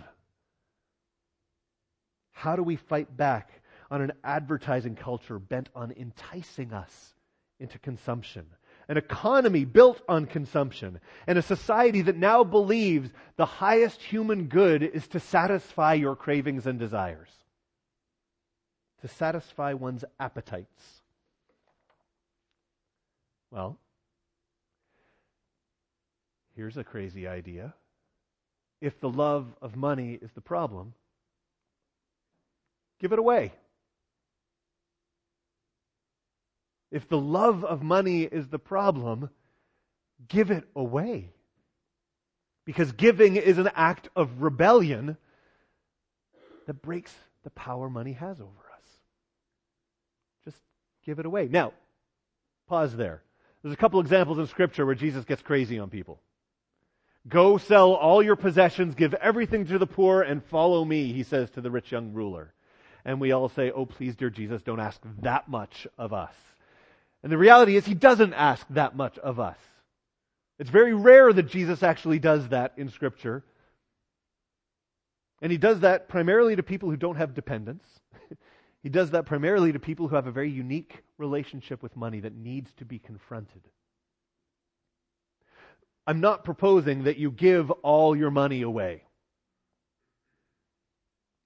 How 2.31 2.55
do 2.55 2.63
we 2.63 2.77
fight 2.77 3.17
back 3.17 3.51
on 3.91 4.01
an 4.01 4.13
advertising 4.23 4.95
culture 4.95 5.39
bent 5.39 5.71
on 5.75 5.93
enticing 5.93 6.73
us 6.73 7.15
into 7.59 7.81
consumption? 7.81 8.47
An 8.89 8.97
economy 8.97 9.65
built 9.65 10.01
on 10.09 10.27
consumption, 10.27 11.01
and 11.27 11.39
a 11.39 11.43
society 11.43 12.03
that 12.03 12.17
now 12.17 12.45
believes 12.45 13.11
the 13.37 13.47
highest 13.47 14.03
human 14.03 14.47
good 14.47 14.83
is 14.83 15.07
to 15.09 15.21
satisfy 15.21 15.95
your 15.95 16.17
cravings 16.17 16.67
and 16.67 16.79
desires, 16.79 17.31
to 19.01 19.09
satisfy 19.09 19.73
one's 19.73 20.05
appetites. 20.19 21.03
Well, 23.51 23.79
here's 26.57 26.77
a 26.77 26.85
crazy 26.85 27.27
idea. 27.29 27.75
If 28.81 28.99
the 29.01 29.11
love 29.11 29.47
of 29.61 29.77
money 29.77 30.19
is 30.21 30.31
the 30.33 30.41
problem, 30.41 30.95
give 32.99 33.13
it 33.13 33.19
away. 33.19 33.53
If 36.93 37.09
the 37.09 37.19
love 37.19 37.65
of 37.65 37.83
money 37.83 38.23
is 38.23 38.49
the 38.49 38.59
problem, 38.59 39.31
give 40.29 40.51
it 40.51 40.65
away. 40.77 41.31
Because 42.67 42.93
giving 42.93 43.37
is 43.37 43.57
an 43.57 43.71
act 43.75 44.11
of 44.15 44.43
rebellion 44.43 45.17
that 46.67 46.83
breaks 46.83 47.13
the 47.45 47.51
power 47.51 47.89
money 47.89 48.13
has 48.13 48.41
over 48.41 48.51
us. 48.51 48.91
Just 50.45 50.59
give 51.05 51.19
it 51.19 51.27
away. 51.27 51.49
Now, 51.51 51.73
pause 52.69 52.95
there. 52.95 53.23
There's 53.63 53.75
a 53.75 53.79
couple 53.79 53.99
examples 54.01 54.39
in 54.39 54.47
Scripture 54.47 54.85
where 54.85 54.95
Jesus 54.95 55.25
gets 55.25 55.41
crazy 55.41 55.79
on 55.79 55.89
people. 55.89 56.21
Go 57.27 57.57
sell 57.57 57.95
all 57.95 58.23
your 58.23 58.37
possessions, 58.37 58.97
give 58.97 59.15
everything 59.15 59.67
to 59.67 59.79
the 59.79 59.87
poor, 59.87 60.23
and 60.23 60.45
follow 60.45 60.85
me, 60.85 61.13
he 61.13 61.23
says 61.23 61.51
to 61.53 61.63
the 61.63 61.71
rich 61.71 61.91
young 61.91 62.13
ruler. 62.13 62.53
And 63.05 63.19
we 63.19 63.33
all 63.33 63.49
say, 63.49 63.71
Oh, 63.71 63.87
please, 63.87 64.15
dear 64.15 64.31
Jesus, 64.31 64.63
don't 64.63 64.81
ask 64.81 65.01
that 65.23 65.49
much 65.49 65.87
of 65.97 66.13
us. 66.13 66.35
And 67.23 67.31
the 67.31 67.39
reality 67.39 67.77
is, 67.77 67.87
he 67.87 67.95
doesn't 67.95 68.35
ask 68.35 68.67
that 68.71 68.97
much 68.97 69.19
of 69.19 69.39
us. 69.39 69.59
It's 70.59 70.71
very 70.71 70.95
rare 70.95 71.33
that 71.33 71.45
Jesus 71.45 71.83
actually 71.83 72.19
does 72.19 72.49
that 72.49 72.75
in 72.77 72.91
Scripture. 72.91 73.45
And 75.41 75.51
he 75.51 75.59
does 75.59 75.81
that 75.81 76.09
primarily 76.09 76.57
to 76.57 76.63
people 76.63 76.91
who 76.91 76.97
don't 76.97 77.17
have 77.17 77.35
dependence. 77.35 77.85
he 78.83 78.89
does 78.89 79.11
that 79.11 79.27
primarily 79.27 79.73
to 79.73 79.79
people 79.79 80.09
who 80.09 80.17
have 80.17 80.27
a 80.27 80.33
very 80.33 80.51
unique 80.51 81.03
relationship 81.19 81.83
with 81.83 81.97
money 81.97 82.21
that 82.21 82.35
needs 82.35 82.73
to 82.75 82.85
be 82.85 82.99
confronted. 82.99 83.63
I'm 86.07 86.21
not 86.21 86.45
proposing 86.45 87.05
that 87.05 87.19
you 87.19 87.31
give 87.31 87.71
all 87.71 88.17
your 88.17 88.31
money 88.31 88.63
away. 88.63 89.05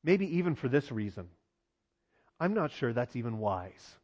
Maybe 0.02 0.38
even 0.38 0.54
for 0.54 0.68
this 0.68 0.90
reason. 0.90 1.28
I'm 2.38 2.54
not 2.54 2.73
sure 2.73 2.92
that's 2.92 3.16
even 3.16 3.38
wise. 3.38 3.97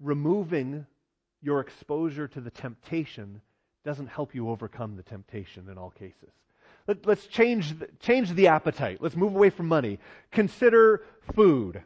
Removing 0.00 0.86
your 1.42 1.60
exposure 1.60 2.28
to 2.28 2.40
the 2.40 2.50
temptation 2.50 3.40
doesn't 3.84 4.08
help 4.08 4.34
you 4.34 4.50
overcome 4.50 4.96
the 4.96 5.02
temptation 5.02 5.68
in 5.70 5.78
all 5.78 5.90
cases. 5.90 6.30
Let, 6.86 7.06
us 7.06 7.26
change, 7.26 7.78
the, 7.78 7.88
change 8.00 8.32
the 8.32 8.48
appetite. 8.48 8.98
Let's 9.00 9.16
move 9.16 9.34
away 9.34 9.50
from 9.50 9.68
money. 9.68 9.98
Consider 10.32 11.02
food 11.34 11.82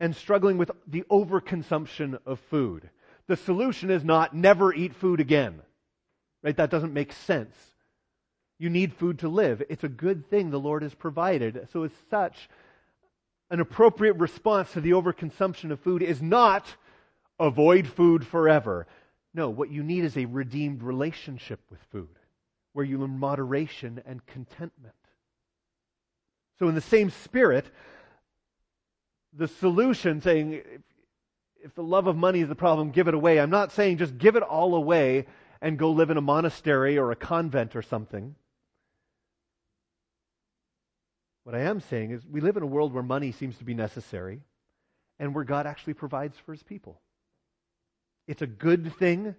and 0.00 0.14
struggling 0.14 0.58
with 0.58 0.70
the 0.86 1.02
overconsumption 1.10 2.18
of 2.26 2.38
food. 2.50 2.90
The 3.26 3.36
solution 3.36 3.90
is 3.90 4.04
not 4.04 4.34
never 4.34 4.72
eat 4.72 4.94
food 4.94 5.20
again. 5.20 5.60
Right? 6.42 6.56
That 6.56 6.70
doesn't 6.70 6.92
make 6.92 7.12
sense. 7.12 7.56
You 8.58 8.70
need 8.70 8.92
food 8.92 9.20
to 9.20 9.28
live. 9.28 9.62
It's 9.68 9.84
a 9.84 9.88
good 9.88 10.28
thing 10.28 10.50
the 10.50 10.60
Lord 10.60 10.82
has 10.82 10.94
provided. 10.94 11.68
So 11.72 11.84
as 11.84 11.90
such, 12.10 12.48
an 13.50 13.60
appropriate 13.60 14.16
response 14.16 14.72
to 14.72 14.80
the 14.80 14.90
overconsumption 14.90 15.70
of 15.70 15.80
food 15.80 16.02
is 16.02 16.20
not 16.20 16.66
avoid 17.38 17.86
food 17.86 18.26
forever. 18.26 18.86
No, 19.34 19.50
what 19.50 19.70
you 19.70 19.82
need 19.82 20.04
is 20.04 20.16
a 20.16 20.24
redeemed 20.24 20.82
relationship 20.82 21.60
with 21.70 21.80
food 21.90 22.08
where 22.72 22.84
you 22.84 22.98
learn 22.98 23.18
moderation 23.18 24.02
and 24.06 24.24
contentment. 24.26 24.94
So, 26.58 26.68
in 26.68 26.74
the 26.74 26.80
same 26.80 27.10
spirit, 27.10 27.66
the 29.32 29.48
solution 29.48 30.20
saying, 30.20 30.62
if, 31.62 31.74
the 31.74 31.82
love 31.82 32.06
of 32.06 32.16
money 32.16 32.40
is 32.40 32.48
the 32.48 32.54
problem, 32.54 32.90
give 32.90 33.08
it 33.08 33.14
away. 33.14 33.38
I'm 33.38 33.50
not 33.50 33.72
saying 33.72 33.98
just 33.98 34.18
give 34.18 34.36
it 34.36 34.42
all 34.42 34.74
away 34.74 35.26
and 35.60 35.78
go 35.78 35.90
live 35.90 36.10
in 36.10 36.16
a 36.16 36.22
monastery 36.22 36.98
or 36.98 37.10
a 37.10 37.16
convent 37.16 37.76
or 37.76 37.82
something. 37.82 38.34
What 41.44 41.54
I 41.54 41.60
am 41.60 41.80
saying 41.80 42.10
is 42.10 42.26
we 42.26 42.40
live 42.40 42.56
in 42.56 42.62
a 42.62 42.66
world 42.66 42.92
where 42.92 43.02
money 43.02 43.32
seems 43.32 43.56
to 43.58 43.64
be 43.64 43.74
necessary 43.74 44.40
and 45.18 45.34
where 45.34 45.44
God 45.44 45.66
actually 45.66 45.94
provides 45.94 46.36
for 46.38 46.52
his 46.52 46.62
people. 46.62 47.00
It's 48.28 48.42
a 48.42 48.46
good 48.46 48.94
thing 48.96 49.34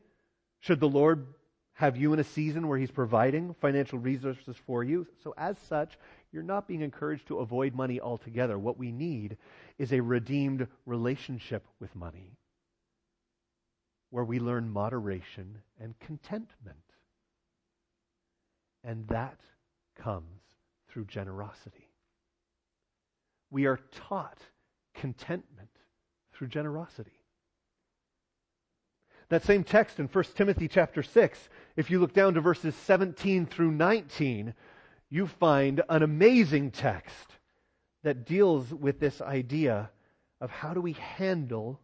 should 0.60 0.79
the 0.79 0.89
Lord 0.89 1.27
have 1.74 1.96
you 1.96 2.12
in 2.12 2.19
a 2.19 2.24
season 2.24 2.67
where 2.67 2.77
he's 2.77 2.91
providing 2.91 3.53
financial 3.62 4.00
resources 4.00 4.58
for 4.65 4.84
you. 4.84 5.08
So, 5.24 5.34
as 5.38 5.58
such, 5.69 5.98
you're 6.34 6.43
not 6.43 6.67
being 6.67 6.81
encouraged 6.81 7.27
to 7.27 7.38
avoid 7.38 7.74
money 7.75 8.01
altogether. 8.01 8.58
What 8.58 8.77
we 8.77 8.91
need 8.91 9.38
is 9.77 9.93
a 9.93 10.01
redeemed 10.01 10.67
relationship 10.86 11.65
with 11.79 11.96
money 11.96 12.36
where 14.10 14.25
we 14.25 14.39
learn 14.39 14.69
moderation 14.69 15.60
and 15.79 15.98
contentment. 16.00 16.77
And 18.84 19.08
that 19.10 19.39
comes 19.96 20.41
through 20.89 21.05
generosity. 21.05 21.91
We 23.51 23.67
are 23.67 23.79
taught 23.91 24.39
contentment 24.96 25.69
through 26.34 26.48
generosity. 26.48 27.18
That 29.29 29.43
same 29.43 29.63
text 29.63 30.00
in 30.00 30.07
1 30.07 30.24
Timothy 30.36 30.67
chapter 30.67 31.03
6, 31.03 31.50
if 31.75 31.91
you 31.91 32.00
look 32.00 32.13
down 32.13 32.33
to 32.33 32.41
verses 32.41 32.74
17 32.75 33.45
through 33.45 33.71
19, 33.71 34.55
you 35.09 35.27
find 35.27 35.81
an 35.88 36.01
amazing 36.01 36.71
text 36.71 37.27
that 38.03 38.25
deals 38.25 38.74
with 38.74 39.00
this 39.00 39.21
idea 39.21 39.91
of 40.41 40.50
how 40.50 40.74
do 40.74 40.81
we 40.81 40.93
handle 40.93 41.79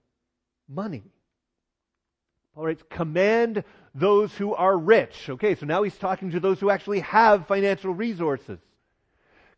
money. 0.67 1.03
Paul 2.55 2.65
writes, 2.65 2.83
command 2.89 3.63
those 3.93 4.33
who 4.33 4.55
are 4.55 4.77
rich. 4.77 5.29
Okay, 5.29 5.55
so 5.55 5.65
now 5.65 5.83
he's 5.83 5.97
talking 5.97 6.31
to 6.31 6.39
those 6.39 6.59
who 6.59 6.69
actually 6.69 7.01
have 7.01 7.47
financial 7.47 7.93
resources. 7.93 8.59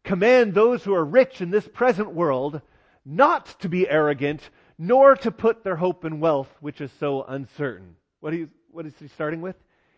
Command 0.03 0.53
those 0.53 0.83
who 0.83 0.93
are 0.93 1.05
rich 1.05 1.41
in 1.41 1.51
this 1.51 1.67
present 1.67 2.11
world 2.11 2.61
not 3.05 3.45
to 3.61 3.69
be 3.69 3.87
arrogant, 3.87 4.41
nor 4.77 5.15
to 5.15 5.31
put 5.31 5.63
their 5.63 5.75
hope 5.75 6.05
in 6.05 6.19
wealth, 6.19 6.49
which 6.59 6.81
is 6.81 6.91
so 6.99 7.23
uncertain. 7.23 7.95
What, 8.19 8.33
he, 8.33 8.47
what 8.71 8.85
is 8.85 8.93
he 8.99 9.07
starting 9.07 9.41
with? 9.41 9.55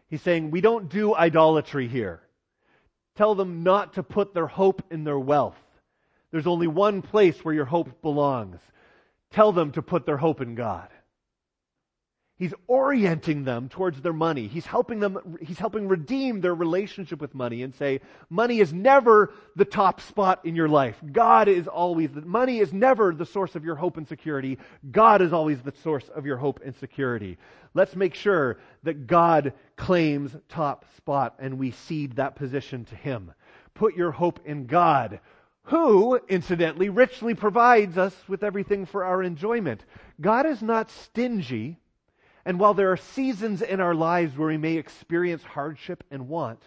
He's 0.08 0.22
saying, 0.22 0.52
we 0.52 0.62
don't 0.62 0.90
do 0.90 1.14
idolatry 1.14 1.88
here. 1.88 2.22
Tell 3.16 3.36
them 3.36 3.64
not 3.64 3.94
to 3.96 4.04
put 4.04 4.34
their 4.34 4.48
hope 4.48 4.82
in 4.92 5.04
their 5.04 5.20
wealth. 5.20 5.58
There's 6.32 6.48
only 6.48 6.68
one 6.68 7.02
place 7.02 7.44
where 7.44 7.54
your 7.54 7.66
hope 7.66 8.02
belongs. 8.02 8.60
Tell 9.32 9.52
them 9.52 9.72
to 9.74 9.82
put 9.82 10.06
their 10.06 10.18
hope 10.18 10.42
in 10.42 10.56
God. 10.56 10.90
He's 12.40 12.54
orienting 12.68 13.44
them 13.44 13.68
towards 13.68 14.02
their 14.02 14.14
money. 14.14 14.48
He's 14.48 14.66
helping 14.66 15.02
them, 15.02 15.38
he's 15.42 15.60
helping 15.60 15.90
redeem 15.90 16.40
their 16.40 16.56
relationship 16.56 17.20
with 17.20 17.36
money 17.36 17.64
and 17.64 17.76
say, 17.76 18.00
money 18.30 18.62
is 18.62 18.72
never 18.72 19.34
the 19.58 19.66
top 19.66 20.00
spot 20.00 20.46
in 20.46 20.56
your 20.56 20.70
life. 20.70 20.96
God 21.12 21.50
is 21.50 21.68
always, 21.68 22.12
the, 22.12 22.22
money 22.22 22.60
is 22.60 22.72
never 22.72 23.14
the 23.14 23.26
source 23.26 23.56
of 23.56 23.66
your 23.66 23.76
hope 23.76 23.98
and 23.98 24.08
security. 24.08 24.58
God 24.90 25.22
is 25.22 25.34
always 25.34 25.62
the 25.62 25.74
source 25.84 26.08
of 26.08 26.26
your 26.26 26.38
hope 26.38 26.62
and 26.64 26.74
security. 26.78 27.38
Let's 27.74 27.98
make 27.98 28.16
sure 28.16 28.58
that 28.84 29.06
God 29.06 29.52
claims 29.76 30.34
top 30.48 30.86
spot 30.96 31.36
and 31.40 31.60
we 31.60 31.72
cede 31.72 32.16
that 32.16 32.38
position 32.38 32.86
to 32.86 32.96
Him. 32.96 33.34
Put 33.74 33.98
your 33.98 34.12
hope 34.12 34.40
in 34.46 34.66
God 34.66 35.20
who, 35.64 36.18
incidentally, 36.30 36.88
richly 36.88 37.36
provides 37.36 37.98
us 37.98 38.16
with 38.30 38.44
everything 38.46 38.86
for 38.86 39.04
our 39.04 39.22
enjoyment. 39.22 39.84
God 40.22 40.46
is 40.46 40.62
not 40.62 40.90
stingy 40.90 41.80
and 42.46 42.60
while 42.60 42.74
there 42.74 42.92
are 42.92 42.98
seasons 42.98 43.62
in 43.62 43.80
our 43.80 43.96
lives 43.96 44.38
where 44.38 44.48
we 44.48 44.58
may 44.58 44.76
experience 44.76 45.44
hardship 45.44 46.04
and 46.10 46.28
want, 46.28 46.62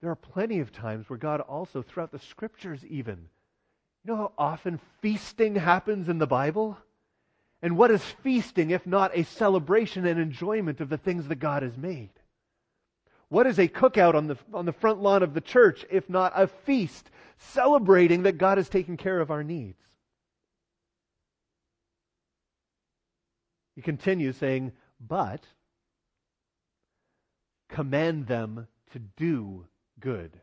there 0.00 0.10
are 0.10 0.16
plenty 0.16 0.58
of 0.58 0.72
times 0.72 1.08
where 1.08 1.18
God 1.18 1.40
also, 1.40 1.82
throughout 1.82 2.12
the 2.12 2.18
scriptures 2.18 2.84
even, 2.84 3.28
you 4.04 4.12
know 4.12 4.16
how 4.16 4.32
often 4.36 4.80
feasting 5.00 5.54
happens 5.54 6.08
in 6.08 6.18
the 6.18 6.26
Bible? 6.26 6.76
And 7.62 7.76
what 7.76 7.92
is 7.92 8.02
feasting 8.02 8.70
if 8.70 8.84
not 8.84 9.16
a 9.16 9.22
celebration 9.22 10.04
and 10.04 10.18
enjoyment 10.18 10.80
of 10.80 10.88
the 10.88 10.98
things 10.98 11.28
that 11.28 11.36
God 11.36 11.62
has 11.62 11.76
made? 11.76 12.10
What 13.28 13.46
is 13.46 13.58
a 13.58 13.68
cookout 13.68 14.14
on 14.14 14.26
the, 14.26 14.36
on 14.52 14.66
the 14.66 14.72
front 14.72 15.00
lawn 15.00 15.22
of 15.22 15.34
the 15.34 15.40
church 15.40 15.86
if 15.88 16.10
not 16.10 16.32
a 16.34 16.48
feast 16.48 17.08
celebrating 17.38 18.24
that 18.24 18.38
God 18.38 18.58
has 18.58 18.68
taken 18.68 18.96
care 18.96 19.20
of 19.20 19.30
our 19.30 19.44
needs? 19.44 19.80
He 23.74 23.82
continues 23.82 24.36
saying, 24.36 24.72
But 25.00 25.44
command 27.68 28.26
them 28.26 28.66
to 28.92 28.98
do 28.98 29.66
good 29.98 30.38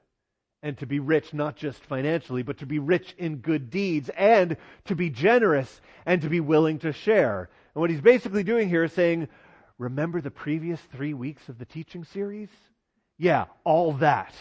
and 0.61 0.77
to 0.77 0.85
be 0.85 0.99
rich 0.99 1.33
not 1.33 1.55
just 1.55 1.79
financially, 1.83 2.43
but 2.43 2.57
to 2.57 2.65
be 2.65 2.79
rich 2.79 3.15
in 3.17 3.37
good 3.37 3.69
deeds 3.69 4.09
and 4.17 4.57
to 4.85 4.95
be 4.95 5.09
generous 5.09 5.79
and 6.05 6.21
to 6.21 6.29
be 6.29 6.39
willing 6.39 6.79
to 6.79 6.91
share. 6.91 7.49
And 7.73 7.81
what 7.81 7.89
he's 7.89 8.01
basically 8.01 8.43
doing 8.43 8.67
here 8.67 8.83
is 8.83 8.93
saying, 8.93 9.27
Remember 9.77 10.19
the 10.19 10.31
previous 10.31 10.81
three 10.91 11.13
weeks 11.13 11.47
of 11.47 11.57
the 11.57 11.65
teaching 11.65 12.03
series? 12.03 12.49
Yeah, 13.17 13.45
all 13.63 13.93
that. 13.93 14.33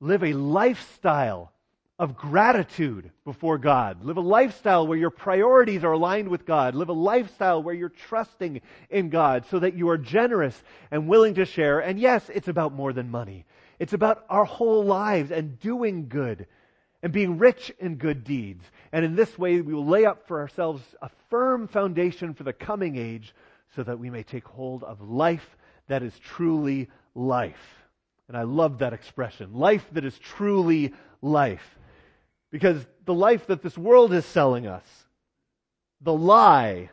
Live 0.00 0.24
a 0.24 0.32
lifestyle 0.32 1.52
of 2.00 2.16
gratitude 2.16 3.10
before 3.26 3.58
God. 3.58 4.02
Live 4.02 4.16
a 4.16 4.22
lifestyle 4.22 4.86
where 4.86 4.96
your 4.96 5.10
priorities 5.10 5.84
are 5.84 5.92
aligned 5.92 6.28
with 6.28 6.46
God. 6.46 6.74
Live 6.74 6.88
a 6.88 6.94
lifestyle 6.94 7.62
where 7.62 7.74
you're 7.74 7.90
trusting 7.90 8.62
in 8.88 9.10
God 9.10 9.44
so 9.50 9.58
that 9.58 9.74
you 9.74 9.90
are 9.90 9.98
generous 9.98 10.60
and 10.90 11.08
willing 11.08 11.34
to 11.34 11.44
share. 11.44 11.78
And 11.80 12.00
yes, 12.00 12.30
it's 12.32 12.48
about 12.48 12.72
more 12.72 12.94
than 12.94 13.10
money. 13.10 13.44
It's 13.78 13.92
about 13.92 14.24
our 14.30 14.46
whole 14.46 14.82
lives 14.82 15.30
and 15.30 15.60
doing 15.60 16.08
good 16.08 16.46
and 17.02 17.12
being 17.12 17.36
rich 17.36 17.70
in 17.78 17.96
good 17.96 18.24
deeds. 18.24 18.64
And 18.92 19.04
in 19.04 19.14
this 19.14 19.38
way, 19.38 19.60
we 19.60 19.74
will 19.74 19.86
lay 19.86 20.06
up 20.06 20.26
for 20.26 20.40
ourselves 20.40 20.82
a 21.02 21.10
firm 21.28 21.68
foundation 21.68 22.32
for 22.32 22.44
the 22.44 22.54
coming 22.54 22.96
age 22.96 23.34
so 23.76 23.82
that 23.82 23.98
we 23.98 24.08
may 24.08 24.22
take 24.22 24.46
hold 24.46 24.84
of 24.84 25.02
life 25.02 25.46
that 25.88 26.02
is 26.02 26.18
truly 26.18 26.88
life. 27.14 27.84
And 28.26 28.38
I 28.38 28.44
love 28.44 28.78
that 28.78 28.94
expression. 28.94 29.52
Life 29.52 29.84
that 29.92 30.06
is 30.06 30.18
truly 30.18 30.94
life. 31.20 31.76
Because 32.50 32.84
the 33.04 33.14
life 33.14 33.46
that 33.46 33.62
this 33.62 33.78
world 33.78 34.12
is 34.12 34.24
selling 34.24 34.66
us, 34.66 34.84
the 36.00 36.14
lie 36.14 36.90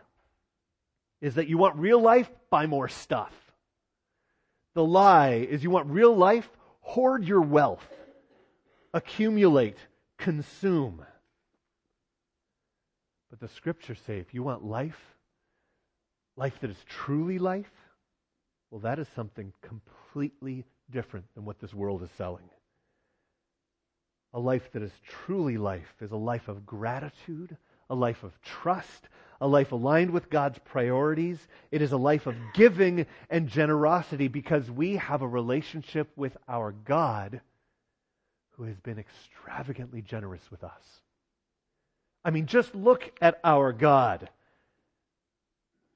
is 1.21 1.35
that 1.35 1.47
you 1.47 1.57
want 1.57 1.77
real 1.77 1.99
life, 1.99 2.29
buy 2.49 2.67
more 2.67 2.87
stuff. 2.87 3.33
The 4.75 4.83
lie 4.83 5.47
is 5.49 5.63
you 5.63 5.71
want 5.71 5.87
real 5.89 6.15
life, 6.15 6.47
hoard 6.81 7.23
your 7.25 7.41
wealth, 7.41 7.85
accumulate, 8.93 9.77
consume. 10.17 11.03
But 13.29 13.39
the 13.39 13.47
scriptures 13.47 13.99
say 14.05 14.19
if 14.19 14.33
you 14.33 14.43
want 14.43 14.63
life, 14.63 14.99
life 16.35 16.59
that 16.61 16.69
is 16.69 16.77
truly 16.87 17.39
life, 17.39 17.71
well, 18.69 18.81
that 18.81 18.99
is 18.99 19.07
something 19.15 19.53
completely 19.61 20.65
different 20.91 21.25
than 21.33 21.45
what 21.45 21.59
this 21.59 21.73
world 21.73 22.03
is 22.03 22.09
selling. 22.17 22.49
A 24.37 24.39
life 24.39 24.71
that 24.73 24.83
is 24.83 24.91
truly 25.03 25.57
life 25.57 25.95
is 25.99 26.11
a 26.11 26.15
life 26.15 26.47
of 26.47 26.63
gratitude, 26.63 27.57
a 27.89 27.95
life 27.95 28.23
of 28.23 28.39
trust, 28.43 29.09
a 29.41 29.47
life 29.47 29.71
aligned 29.71 30.11
with 30.11 30.29
God's 30.29 30.59
priorities. 30.59 31.39
It 31.71 31.81
is 31.81 31.91
a 31.91 31.97
life 31.97 32.27
of 32.27 32.35
giving 32.53 33.07
and 33.31 33.47
generosity 33.47 34.27
because 34.27 34.69
we 34.69 34.97
have 34.97 35.23
a 35.23 35.27
relationship 35.27 36.11
with 36.15 36.37
our 36.47 36.71
God 36.71 37.41
who 38.51 38.65
has 38.65 38.79
been 38.79 38.99
extravagantly 38.99 40.03
generous 40.03 40.51
with 40.51 40.63
us. 40.63 41.01
I 42.23 42.29
mean, 42.29 42.45
just 42.45 42.75
look 42.75 43.11
at 43.19 43.39
our 43.43 43.73
God. 43.73 44.29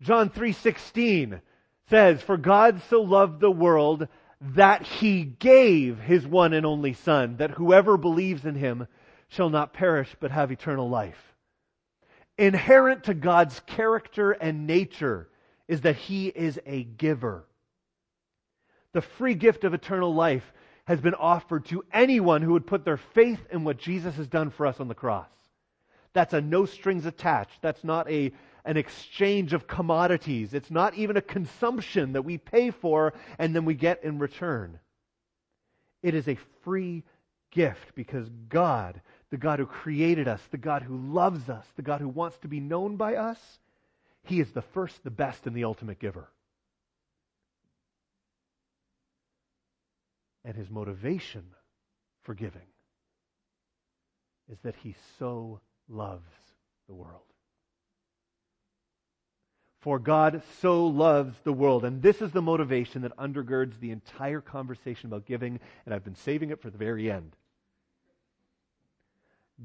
John 0.02 0.32
3:16 0.32 1.44
says, 1.92 2.24
"For 2.24 2.38
God 2.38 2.82
so 2.90 3.04
loved 3.04 3.40
the 3.40 3.52
world 3.52 4.08
that 4.42 4.86
he 4.86 5.24
gave 5.24 6.00
his 6.00 6.26
one 6.26 6.54
and 6.54 6.66
only 6.66 6.94
Son, 6.94 7.38
that 7.38 7.52
whoever 7.52 7.96
believes 7.98 8.44
in 8.44 8.56
him 8.56 8.88
shall 9.28 9.50
not 9.50 9.74
perish 9.74 10.16
but 10.20 10.32
have 10.32 10.52
eternal 10.52 10.90
life. 10.90 11.36
Inherent 12.38 13.04
to 13.04 13.14
God's 13.14 13.60
character 13.62 14.32
and 14.32 14.66
nature 14.66 15.30
is 15.68 15.82
that 15.82 15.96
he 15.96 16.28
is 16.28 16.60
a 16.66 16.84
giver. 16.84 17.46
The 18.94 19.02
free 19.02 19.36
gift 19.36 19.64
of 19.64 19.74
eternal 19.74 20.14
life 20.14 20.52
has 20.86 21.00
been 21.00 21.14
offered 21.14 21.66
to 21.66 21.84
anyone 21.94 22.42
who 22.42 22.54
would 22.54 22.68
put 22.68 22.84
their 22.84 22.98
faith 22.98 23.40
in 23.52 23.64
what 23.64 23.78
Jesus 23.78 24.16
has 24.16 24.28
done 24.28 24.50
for 24.50 24.66
us 24.66 24.80
on 24.80 24.88
the 24.88 24.96
cross. 24.96 25.30
That's 26.14 26.34
a 26.34 26.42
no 26.42 26.66
strings 26.66 27.06
attached. 27.06 27.62
That's 27.62 27.84
not 27.84 28.10
a 28.10 28.32
an 28.66 28.78
exchange 28.78 29.54
of 29.54 29.68
commodities. 29.68 30.54
It's 30.54 30.72
not 30.72 30.96
even 30.96 31.18
a 31.18 31.22
consumption 31.22 32.14
that 32.14 32.24
we 32.24 32.38
pay 32.38 32.72
for 32.72 33.14
and 33.38 33.56
then 33.56 33.66
we 33.66 33.74
get 33.74 34.04
in 34.04 34.20
return. 34.20 34.80
It 36.04 36.16
is 36.16 36.28
a 36.28 36.38
free 36.64 37.04
gift 37.52 37.96
because 37.96 38.30
God, 38.50 39.02
the 39.30 39.38
God 39.38 39.60
who 39.60 39.66
created 39.66 40.28
us, 40.28 40.42
the 40.52 40.58
God 40.58 40.84
who 40.84 40.98
loves 40.98 41.50
us, 41.50 41.66
the 41.76 41.82
God 41.82 42.02
who 42.02 42.10
wants 42.10 42.38
to 42.40 42.48
be 42.48 42.60
known 42.60 42.96
by 42.96 43.16
us, 43.16 43.40
He 44.24 44.40
is 44.40 44.52
the 44.52 44.62
first, 44.62 45.04
the 45.04 45.12
best, 45.12 45.48
and 45.48 45.56
the 45.56 45.64
ultimate 45.64 46.00
giver. 46.00 46.30
And 50.44 50.56
his 50.56 50.70
motivation 50.70 51.44
for 52.24 52.34
giving 52.34 52.68
is 54.52 54.58
that 54.64 54.76
he 54.76 54.96
so 55.20 55.62
loves 55.88 56.32
the 56.88 56.96
world. 56.96 57.31
For 59.82 59.98
God 59.98 60.44
so 60.60 60.86
loves 60.86 61.36
the 61.44 61.54
world. 61.54 61.84
And 61.84 62.02
this 62.02 62.22
is 62.22 62.32
the 62.32 62.42
motivation 62.42 63.02
that 63.02 63.18
undergirds 63.18 63.80
the 63.80 63.92
entire 63.92 64.40
conversation 64.40 65.08
about 65.08 65.26
giving, 65.26 65.60
and 65.86 65.94
I've 65.94 66.04
been 66.04 66.16
saving 66.16 66.52
it 66.52 66.62
for 66.62 66.70
the 66.70 66.78
very 66.78 67.12
end. 67.12 67.36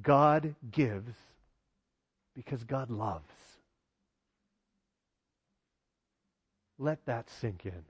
God 0.03 0.55
gives 0.71 1.15
because 2.35 2.65
God 2.65 2.91
loves. 2.91 3.33
Let 6.79 7.05
that 7.07 7.31
sink 7.31 7.65
in 7.65 7.85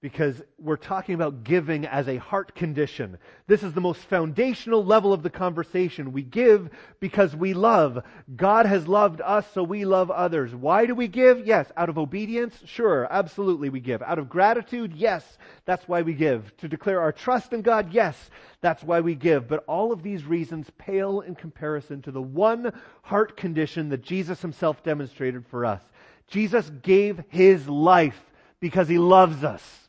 because 0.00 0.40
we're 0.58 0.76
talking 0.76 1.14
about 1.14 1.44
giving 1.44 1.84
as 1.84 2.08
a 2.08 2.16
heart 2.16 2.54
condition. 2.54 3.18
This 3.46 3.62
is 3.62 3.74
the 3.74 3.82
most 3.82 4.00
foundational 4.00 4.82
level 4.82 5.12
of 5.12 5.22
the 5.22 5.28
conversation. 5.28 6.12
We 6.12 6.22
give 6.22 6.70
because 7.00 7.36
we 7.36 7.52
love. 7.52 8.02
God 8.34 8.64
has 8.64 8.88
loved 8.88 9.20
us, 9.20 9.46
so 9.52 9.62
we 9.62 9.84
love 9.84 10.10
others. 10.10 10.54
Why 10.54 10.86
do 10.86 10.94
we 10.94 11.06
give? 11.06 11.46
Yes. 11.46 11.70
Out 11.76 11.90
of 11.90 11.98
obedience? 11.98 12.54
Sure. 12.64 13.06
Absolutely 13.10 13.68
we 13.68 13.80
give. 13.80 14.00
Out 14.00 14.18
of 14.18 14.30
gratitude? 14.30 14.94
Yes. 14.94 15.36
That's 15.66 15.86
why 15.86 16.00
we 16.00 16.14
give. 16.14 16.56
To 16.58 16.68
declare 16.68 17.02
our 17.02 17.12
trust 17.12 17.52
in 17.52 17.60
God? 17.60 17.92
Yes. 17.92 18.30
That's 18.62 18.82
why 18.82 19.00
we 19.00 19.14
give. 19.14 19.48
But 19.48 19.64
all 19.66 19.92
of 19.92 20.02
these 20.02 20.24
reasons 20.24 20.70
pale 20.78 21.20
in 21.20 21.34
comparison 21.34 22.00
to 22.02 22.10
the 22.10 22.22
one 22.22 22.72
heart 23.02 23.36
condition 23.36 23.90
that 23.90 24.02
Jesus 24.02 24.40
himself 24.40 24.82
demonstrated 24.82 25.46
for 25.46 25.66
us. 25.66 25.82
Jesus 26.26 26.70
gave 26.82 27.22
his 27.28 27.68
life 27.68 28.18
because 28.60 28.88
he 28.88 28.98
loves 28.98 29.44
us 29.44 29.79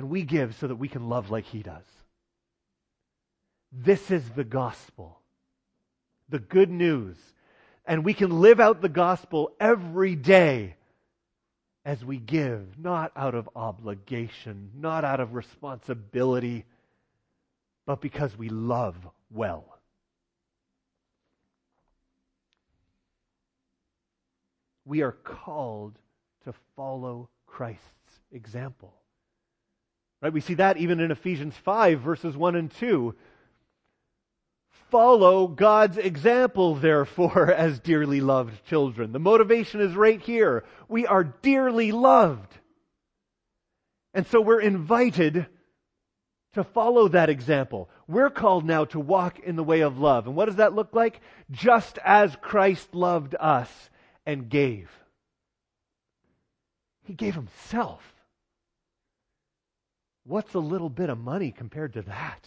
and 0.00 0.08
we 0.08 0.22
give 0.22 0.54
so 0.54 0.66
that 0.66 0.76
we 0.76 0.88
can 0.88 1.10
love 1.10 1.30
like 1.30 1.44
he 1.44 1.62
does. 1.62 1.84
This 3.70 4.10
is 4.10 4.26
the 4.30 4.44
gospel, 4.44 5.20
the 6.30 6.38
good 6.38 6.70
news. 6.70 7.18
And 7.84 8.02
we 8.02 8.14
can 8.14 8.40
live 8.40 8.60
out 8.60 8.80
the 8.80 8.88
gospel 8.88 9.52
every 9.60 10.16
day 10.16 10.76
as 11.84 12.02
we 12.02 12.16
give, 12.16 12.78
not 12.78 13.12
out 13.14 13.34
of 13.34 13.50
obligation, 13.54 14.70
not 14.74 15.04
out 15.04 15.20
of 15.20 15.34
responsibility, 15.34 16.64
but 17.84 18.00
because 18.00 18.34
we 18.38 18.48
love 18.48 18.96
well. 19.30 19.66
We 24.86 25.02
are 25.02 25.12
called 25.12 25.98
to 26.44 26.54
follow 26.74 27.28
Christ's 27.46 27.82
example. 28.32 28.94
Right? 30.22 30.32
We 30.32 30.40
see 30.40 30.54
that 30.54 30.76
even 30.76 31.00
in 31.00 31.10
Ephesians 31.10 31.54
5, 31.64 32.00
verses 32.00 32.36
1 32.36 32.56
and 32.56 32.70
2. 32.70 33.14
Follow 34.90 35.46
God's 35.46 35.98
example, 35.98 36.74
therefore, 36.74 37.50
as 37.56 37.78
dearly 37.80 38.20
loved 38.20 38.64
children. 38.66 39.12
The 39.12 39.18
motivation 39.18 39.80
is 39.80 39.94
right 39.94 40.20
here. 40.20 40.64
We 40.88 41.06
are 41.06 41.24
dearly 41.24 41.92
loved. 41.92 42.58
And 44.12 44.26
so 44.26 44.40
we're 44.40 44.60
invited 44.60 45.46
to 46.54 46.64
follow 46.64 47.08
that 47.08 47.30
example. 47.30 47.88
We're 48.08 48.30
called 48.30 48.64
now 48.64 48.84
to 48.86 48.98
walk 48.98 49.38
in 49.38 49.54
the 49.54 49.64
way 49.64 49.80
of 49.80 49.98
love. 49.98 50.26
And 50.26 50.34
what 50.34 50.46
does 50.46 50.56
that 50.56 50.74
look 50.74 50.92
like? 50.92 51.20
Just 51.50 51.98
as 52.04 52.34
Christ 52.40 52.92
loved 52.92 53.36
us 53.38 53.70
and 54.26 54.48
gave. 54.48 54.90
He 57.04 57.14
gave 57.14 57.36
himself. 57.36 58.02
What's 60.24 60.54
a 60.54 60.60
little 60.60 60.90
bit 60.90 61.10
of 61.10 61.18
money 61.18 61.50
compared 61.50 61.94
to 61.94 62.02
that? 62.02 62.46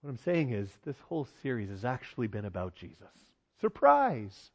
What 0.00 0.10
I'm 0.10 0.18
saying 0.18 0.50
is, 0.50 0.68
this 0.84 0.98
whole 1.08 1.28
series 1.42 1.68
has 1.68 1.84
actually 1.84 2.26
been 2.26 2.44
about 2.44 2.74
Jesus. 2.74 3.12
Surprise! 3.60 4.50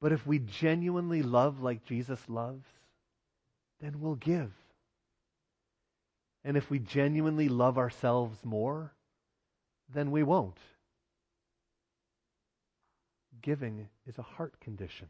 But 0.00 0.12
if 0.12 0.26
we 0.26 0.40
genuinely 0.40 1.22
love 1.22 1.62
like 1.62 1.84
Jesus 1.84 2.18
loves, 2.28 2.66
then 3.80 4.00
we'll 4.00 4.16
give. 4.16 4.50
And 6.44 6.56
if 6.56 6.68
we 6.68 6.80
genuinely 6.80 7.48
love 7.48 7.78
ourselves 7.78 8.36
more, 8.42 8.92
then 9.94 10.10
we 10.10 10.24
won't. 10.24 10.58
Giving 13.42 13.88
is 14.08 14.18
a 14.18 14.22
heart 14.22 14.58
condition 14.60 15.06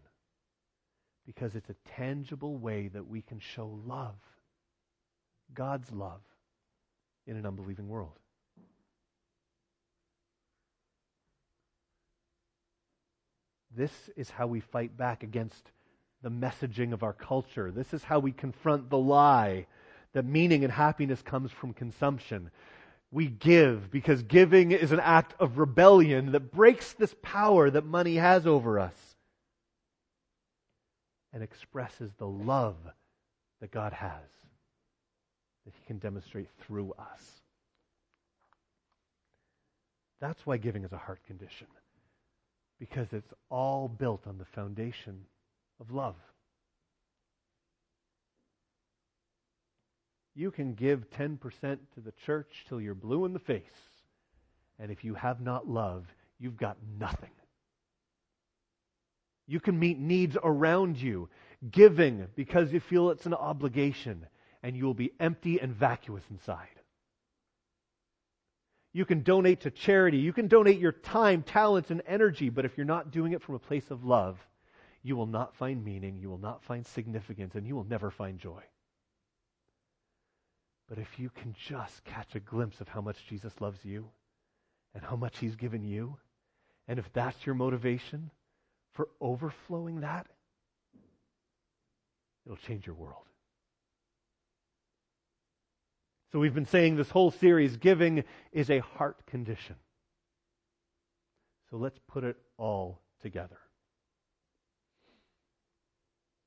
because 1.27 1.55
it's 1.55 1.71
a 1.71 1.77
tangible 1.97 2.57
way 2.57 2.89
that 2.89 3.07
we 3.07 3.23
can 3.23 3.39
show 3.39 3.79
love, 3.87 4.17
God's 5.55 5.91
love, 5.93 6.21
in 7.27 7.37
an 7.37 7.47
unbelieving 7.47 7.89
world. 7.89 8.19
This 13.75 13.93
is 14.17 14.29
how 14.29 14.47
we 14.47 14.61
fight 14.61 14.97
back 14.97 15.23
against 15.23 15.71
the 16.23 16.31
messaging 16.31 16.93
of 16.93 17.03
our 17.03 17.13
culture. 17.13 17.71
This 17.71 17.95
is 17.95 18.05
how 18.05 18.19
we 18.19 18.33
confront 18.33 18.91
the 18.91 18.99
lie 18.99 19.67
that 20.13 20.25
meaning 20.27 20.63
and 20.63 20.73
happiness 20.73 21.23
comes 21.23 21.51
from 21.51 21.73
consumption. 21.73 22.51
We 23.11 23.27
give 23.27 23.91
because 23.91 24.23
giving 24.23 24.73
is 24.73 24.93
an 24.93 25.01
act 25.01 25.35
of 25.41 25.59
rebellion 25.59 26.33
that 26.33 26.53
breaks 26.53 26.93
this 26.93 27.15
power 27.23 27.71
that 27.71 27.87
money 27.87 28.17
has 28.17 28.47
over 28.47 28.79
us 28.79 29.12
and 31.33 31.43
expresses 31.43 32.11
the 32.19 32.27
love 32.27 32.77
that 33.61 33.71
God 33.71 33.93
has 33.93 34.29
that 35.65 35.75
He 35.75 35.87
can 35.87 35.99
demonstrate 35.99 36.49
through 36.67 36.93
us. 36.99 37.23
That's 40.21 40.45
why 40.47 40.57
giving 40.57 40.85
is 40.85 40.93
a 40.93 40.99
heart 40.99 41.21
condition, 41.27 41.67
because 42.79 43.09
it's 43.13 43.33
all 43.51 43.89
built 43.89 44.27
on 44.27 44.39
the 44.39 44.45
foundation 44.45 45.25
of 45.81 45.91
love. 45.91 46.17
You 50.35 50.51
can 50.51 50.75
give 50.75 51.11
10% 51.11 51.39
to 51.61 52.01
the 52.01 52.13
church 52.25 52.65
till 52.69 52.81
you're 52.81 52.95
blue 52.95 53.25
in 53.25 53.33
the 53.33 53.39
face. 53.39 53.63
And 54.79 54.91
if 54.91 55.05
you 55.05 55.15
have 55.15 55.41
not 55.41 55.69
love, 55.69 56.07
you've 56.39 56.57
got 56.57 56.77
nothing. 56.99 57.31
You 59.53 59.61
can 59.61 59.79
meet 59.79 59.99
needs 59.99 60.35
around 60.43 60.97
you, 60.97 61.29
giving 61.71 62.27
because 62.37 62.73
you 62.73 62.81
feel 62.81 63.11
it's 63.11 63.27
an 63.27 63.35
obligation, 63.35 64.27
and 64.63 64.75
you 64.75 64.87
will 64.87 64.95
be 64.95 65.13
empty 65.21 65.61
and 65.61 65.75
vacuous 65.75 66.25
inside. 66.31 66.81
You 68.95 69.05
can 69.05 69.23
donate 69.23 69.61
to 69.61 69.71
charity. 69.71 70.17
You 70.17 70.33
can 70.33 70.49
donate 70.49 70.79
your 70.79 70.93
time, 70.93 71.43
talents, 71.43 71.91
and 71.91 72.01
energy, 72.07 72.49
but 72.49 72.65
if 72.65 72.79
you're 72.79 72.87
not 72.87 73.11
doing 73.11 73.33
it 73.33 73.43
from 73.43 73.55
a 73.55 73.59
place 73.59 73.91
of 73.91 74.07
love, 74.07 74.39
you 75.03 75.17
will 75.17 75.27
not 75.27 75.55
find 75.55 75.85
meaning, 75.85 76.17
you 76.17 76.31
will 76.31 76.39
not 76.39 76.65
find 76.65 76.87
significance, 76.87 77.55
and 77.55 77.67
you 77.67 77.77
will 77.77 77.85
never 77.85 78.11
find 78.11 78.39
joy. 78.39 78.63
But 80.89 80.97
if 80.97 81.19
you 81.19 81.29
can 81.29 81.55
just 81.69 82.03
catch 82.05 82.35
a 82.35 82.41
glimpse 82.41 82.81
of 82.81 82.89
how 82.89 83.03
much 83.03 83.27
Jesus 83.29 83.53
loves 83.61 83.85
you 83.85 84.09
and 84.95 85.05
how 85.05 85.17
much 85.17 85.41
he's 85.41 85.57
given 85.57 85.85
you, 85.85 86.17
and 86.89 86.99
if 86.99 87.13
that's 87.13 87.45
your 87.45 87.55
motivation, 87.55 88.31
for 88.93 89.09
overflowing 89.21 90.01
that, 90.01 90.27
it'll 92.45 92.57
change 92.57 92.87
your 92.87 92.95
world. 92.95 93.25
So 96.33 96.39
we've 96.39 96.55
been 96.55 96.67
saying 96.67 96.97
this 96.97 97.11
whole 97.11 97.31
series 97.31 97.77
giving 97.77 98.25
is 98.53 98.71
a 98.71 98.79
heart 98.79 99.27
condition. 99.27 99.77
So 101.71 101.77
let's 101.77 101.99
put 102.09 102.25
it 102.25 102.37
all 102.57 103.03
together. 103.21 103.59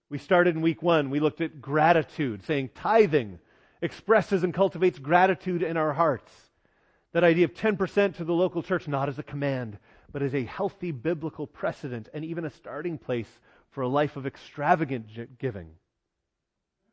We 0.10 0.18
started 0.18 0.56
in 0.56 0.62
week 0.62 0.82
one. 0.82 1.10
We 1.10 1.20
looked 1.20 1.42
at 1.42 1.62
gratitude, 1.62 2.46
saying 2.46 2.70
tithing 2.76 3.40
expresses 3.82 4.44
and 4.44 4.54
cultivates 4.54 5.00
gratitude 5.00 5.62
in 5.62 5.78
our 5.78 5.94
hearts. 5.94 6.32
That 7.14 7.24
idea 7.24 7.46
of 7.46 7.54
10% 7.54 8.16
to 8.18 8.24
the 8.24 8.34
local 8.34 8.62
church, 8.62 8.88
not 8.88 9.10
as 9.10 9.20
a 9.20 9.24
command, 9.24 9.78
but 10.16 10.24
as 10.24 10.34
a 10.34 10.46
healthy 10.46 10.94
biblical 10.94 11.46
precedent 11.46 12.08
and 12.14 12.24
even 12.24 12.46
a 12.46 12.50
starting 12.50 12.98
place 12.98 13.28
for 13.72 13.82
a 13.82 13.88
life 13.90 14.16
of 14.16 14.26
extravagant 14.26 15.08
giving. 15.38 15.72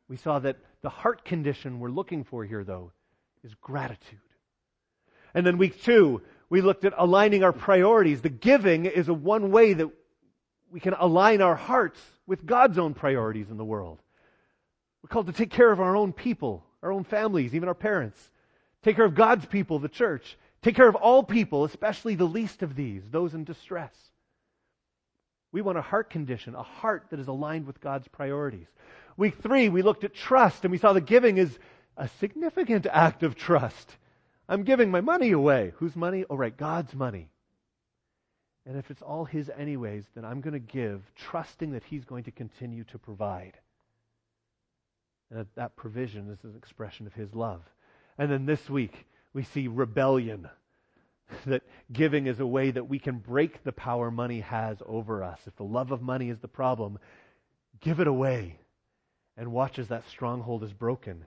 We 0.09 0.17
saw 0.17 0.39
that 0.39 0.57
the 0.81 0.89
heart 0.89 1.23
condition 1.23 1.79
we're 1.79 1.89
looking 1.89 2.25
for 2.25 2.43
here, 2.43 2.65
though, 2.65 2.91
is 3.41 3.55
gratitude. 3.61 4.19
And 5.33 5.47
then 5.47 5.57
week 5.57 5.81
two, 5.83 6.21
we 6.49 6.59
looked 6.59 6.83
at 6.83 6.95
aligning 6.97 7.45
our 7.45 7.53
priorities. 7.53 8.19
The 8.19 8.27
giving 8.27 8.87
is 8.87 9.07
a 9.07 9.13
one 9.13 9.51
way 9.51 9.71
that 9.71 9.89
we 10.69 10.81
can 10.81 10.93
align 10.93 11.41
our 11.41 11.55
hearts 11.55 12.01
with 12.27 12.45
God's 12.45 12.77
own 12.77 12.93
priorities 12.93 13.49
in 13.49 13.55
the 13.55 13.63
world. 13.63 14.01
We're 15.01 15.07
called 15.07 15.27
to 15.27 15.31
take 15.31 15.51
care 15.51 15.71
of 15.71 15.79
our 15.79 15.95
own 15.95 16.11
people, 16.11 16.65
our 16.81 16.91
own 16.91 17.05
families, 17.05 17.55
even 17.55 17.69
our 17.69 17.73
parents. 17.73 18.19
Take 18.81 18.97
care 18.97 19.05
of 19.05 19.15
God's 19.15 19.45
people, 19.45 19.79
the 19.79 19.87
church 19.87 20.37
Take 20.63 20.75
care 20.75 20.87
of 20.87 20.95
all 20.95 21.23
people, 21.23 21.65
especially 21.65 22.15
the 22.15 22.23
least 22.23 22.63
of 22.63 22.75
these, 22.75 23.03
those 23.09 23.33
in 23.33 23.43
distress. 23.43 23.93
We 25.51 25.61
want 25.61 25.77
a 25.77 25.81
heart 25.81 26.09
condition, 26.09 26.55
a 26.55 26.63
heart 26.63 27.07
that 27.11 27.19
is 27.19 27.27
aligned 27.27 27.67
with 27.67 27.81
God's 27.81 28.07
priorities. 28.07 28.67
Week 29.17 29.35
three, 29.41 29.69
we 29.69 29.83
looked 29.83 30.03
at 30.03 30.15
trust 30.15 30.63
and 30.63 30.71
we 30.71 30.77
saw 30.77 30.93
that 30.93 31.01
giving 31.05 31.37
is 31.37 31.59
a 31.97 32.07
significant 32.19 32.87
act 32.89 33.21
of 33.23 33.35
trust. 33.35 33.97
I'm 34.49 34.63
giving 34.63 34.89
my 34.89 35.01
money 35.01 35.31
away. 35.31 35.73
Whose 35.77 35.95
money? 35.95 36.25
Oh, 36.29 36.35
right, 36.35 36.55
God's 36.55 36.95
money. 36.95 37.29
And 38.65 38.77
if 38.77 38.89
it's 38.89 39.01
all 39.01 39.25
His 39.25 39.51
anyways, 39.55 40.05
then 40.15 40.23
I'm 40.23 40.41
going 40.41 40.53
to 40.53 40.59
give, 40.59 41.01
trusting 41.15 41.73
that 41.73 41.83
He's 41.83 42.05
going 42.05 42.23
to 42.23 42.31
continue 42.31 42.85
to 42.85 42.97
provide. 42.97 43.57
And 45.29 45.45
that 45.55 45.75
provision 45.75 46.29
is 46.31 46.43
an 46.43 46.55
expression 46.57 47.05
of 47.05 47.13
His 47.13 47.35
love. 47.35 47.61
And 48.17 48.31
then 48.31 48.45
this 48.45 48.69
week, 48.69 49.05
we 49.33 49.43
see 49.43 49.67
rebellion. 49.67 50.49
That 51.45 51.63
giving 51.91 52.27
is 52.27 52.39
a 52.39 52.45
way 52.45 52.69
that 52.71 52.87
we 52.87 52.99
can 52.99 53.17
break 53.17 53.63
the 53.63 53.71
power 53.71 54.11
money 54.11 54.41
has 54.41 54.77
over 54.85 55.23
us. 55.23 55.39
If 55.47 55.55
the 55.55 55.63
love 55.63 55.91
of 55.91 56.01
money 56.01 56.29
is 56.29 56.39
the 56.39 56.47
problem, 56.47 56.99
give 57.79 57.99
it 57.99 58.07
away 58.07 58.59
and 59.35 59.51
watch 59.51 59.79
as 59.79 59.87
that 59.87 60.07
stronghold 60.09 60.63
is 60.63 60.73
broken 60.73 61.25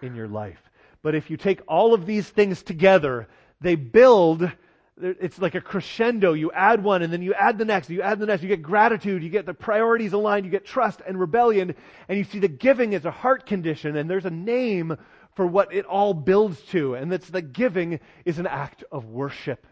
in 0.00 0.14
your 0.14 0.28
life. 0.28 0.60
But 1.02 1.14
if 1.14 1.28
you 1.28 1.36
take 1.36 1.60
all 1.68 1.92
of 1.92 2.06
these 2.06 2.28
things 2.28 2.62
together, 2.62 3.28
they 3.60 3.74
build, 3.74 4.50
it's 4.96 5.38
like 5.38 5.54
a 5.54 5.60
crescendo. 5.60 6.32
You 6.32 6.50
add 6.52 6.82
one 6.82 7.02
and 7.02 7.12
then 7.12 7.22
you 7.22 7.34
add 7.34 7.58
the 7.58 7.64
next, 7.64 7.90
you 7.90 8.00
add 8.00 8.20
the 8.20 8.26
next, 8.26 8.42
you 8.42 8.48
get 8.48 8.62
gratitude, 8.62 9.22
you 9.22 9.28
get 9.28 9.44
the 9.44 9.54
priorities 9.54 10.12
aligned, 10.12 10.46
you 10.46 10.50
get 10.50 10.64
trust 10.64 11.02
and 11.06 11.18
rebellion, 11.20 11.74
and 12.08 12.16
you 12.16 12.24
see 12.24 12.38
the 12.38 12.48
giving 12.48 12.94
is 12.94 13.04
a 13.04 13.10
heart 13.10 13.44
condition, 13.44 13.96
and 13.96 14.08
there's 14.08 14.24
a 14.24 14.30
name 14.30 14.96
for 15.34 15.46
what 15.46 15.72
it 15.72 15.86
all 15.86 16.14
builds 16.14 16.60
to, 16.62 16.94
and 16.94 17.10
that's 17.10 17.30
that 17.30 17.52
giving 17.52 18.00
is 18.24 18.38
an 18.38 18.46
act 18.46 18.84
of 18.92 19.06
worship. 19.06 19.66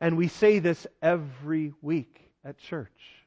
And 0.00 0.16
we 0.16 0.28
say 0.28 0.58
this 0.60 0.86
every 1.02 1.72
week 1.82 2.30
at 2.44 2.58
church. 2.58 3.26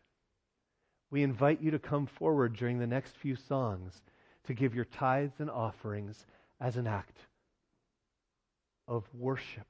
We 1.09 1.23
invite 1.23 1.61
you 1.61 1.71
to 1.71 1.79
come 1.79 2.05
forward 2.05 2.55
during 2.55 2.79
the 2.79 2.87
next 2.87 3.17
few 3.17 3.35
songs 3.35 4.01
to 4.45 4.53
give 4.53 4.73
your 4.73 4.85
tithes 4.85 5.39
and 5.39 5.49
offerings 5.49 6.25
as 6.59 6.77
an 6.77 6.87
act 6.87 7.17
of 8.87 9.03
worship. 9.13 9.67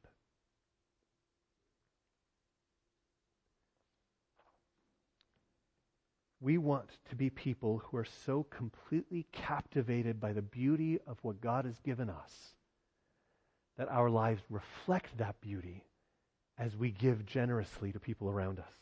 We 6.42 6.58
want 6.58 6.90
to 7.10 7.16
be 7.16 7.30
people 7.30 7.84
who 7.86 7.98
are 7.98 8.08
so 8.26 8.44
completely 8.50 9.28
captivated 9.32 10.20
by 10.20 10.34
the 10.34 10.42
beauty 10.42 11.00
of 11.06 11.20
what 11.22 11.40
God 11.40 11.66
has 11.66 11.80
given 11.80 12.10
us 12.10 12.54
that 13.78 13.90
our 13.90 14.10
lives 14.10 14.42
reflect 14.50 15.18
that 15.20 15.40
beauty 15.40 15.84
as 16.58 16.76
we 16.76 16.92
give 16.92 17.26
generously 17.26 17.92
to 17.92 18.00
people 18.00 18.28
around 18.28 18.60
us. 18.60 18.74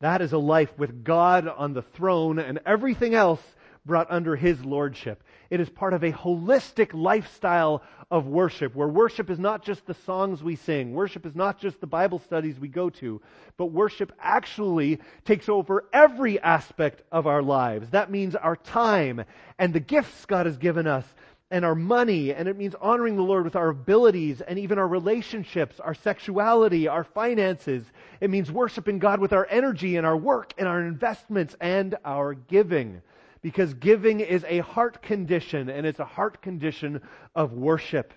That 0.00 0.20
is 0.20 0.32
a 0.32 0.38
life 0.38 0.76
with 0.76 1.04
God 1.04 1.48
on 1.48 1.72
the 1.72 1.82
throne 1.82 2.38
and 2.38 2.58
everything 2.66 3.14
else 3.14 3.40
brought 3.86 4.10
under 4.10 4.36
his 4.36 4.64
lordship. 4.64 5.22
It 5.48 5.60
is 5.60 5.70
part 5.70 5.94
of 5.94 6.02
a 6.02 6.12
holistic 6.12 6.90
lifestyle 6.92 7.82
of 8.10 8.26
worship, 8.26 8.74
where 8.74 8.88
worship 8.88 9.30
is 9.30 9.38
not 9.38 9.64
just 9.64 9.86
the 9.86 9.94
songs 9.94 10.42
we 10.42 10.56
sing, 10.56 10.92
worship 10.92 11.24
is 11.24 11.34
not 11.34 11.60
just 11.60 11.80
the 11.80 11.86
Bible 11.86 12.18
studies 12.18 12.58
we 12.58 12.68
go 12.68 12.90
to, 12.90 13.20
but 13.56 13.66
worship 13.66 14.12
actually 14.20 14.98
takes 15.24 15.48
over 15.48 15.84
every 15.92 16.40
aspect 16.40 17.02
of 17.12 17.26
our 17.26 17.42
lives. 17.42 17.90
That 17.90 18.10
means 18.10 18.34
our 18.34 18.56
time 18.56 19.24
and 19.58 19.72
the 19.72 19.80
gifts 19.80 20.26
God 20.26 20.46
has 20.46 20.56
given 20.56 20.86
us 20.86 21.04
and 21.50 21.64
our 21.64 21.76
money, 21.76 22.34
and 22.34 22.48
it 22.48 22.56
means 22.56 22.74
honoring 22.80 23.14
the 23.14 23.22
Lord 23.22 23.44
with 23.44 23.54
our 23.54 23.68
abilities 23.68 24.40
and 24.40 24.58
even 24.58 24.78
our 24.78 24.88
relationships, 24.88 25.78
our 25.78 25.94
sexuality, 25.94 26.88
our 26.88 27.04
finances. 27.04 27.84
It 28.20 28.30
means 28.30 28.50
worshiping 28.50 28.98
God 28.98 29.20
with 29.20 29.32
our 29.32 29.46
energy 29.48 29.96
and 29.96 30.04
our 30.04 30.16
work 30.16 30.54
and 30.58 30.66
our 30.66 30.82
investments 30.82 31.54
and 31.60 31.94
our 32.04 32.34
giving 32.34 33.00
because 33.46 33.74
giving 33.74 34.18
is 34.18 34.44
a 34.48 34.58
heart 34.58 35.02
condition, 35.02 35.70
and 35.70 35.86
it's 35.86 36.00
a 36.00 36.04
heart 36.04 36.42
condition 36.42 37.00
of 37.32 37.52
worship. 37.52 38.12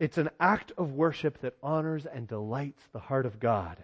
It's 0.00 0.18
an 0.18 0.30
act 0.40 0.72
of 0.76 0.90
worship 0.94 1.40
that 1.42 1.54
honors 1.62 2.06
and 2.06 2.26
delights 2.26 2.82
the 2.92 2.98
heart 2.98 3.24
of 3.24 3.38
God. 3.38 3.76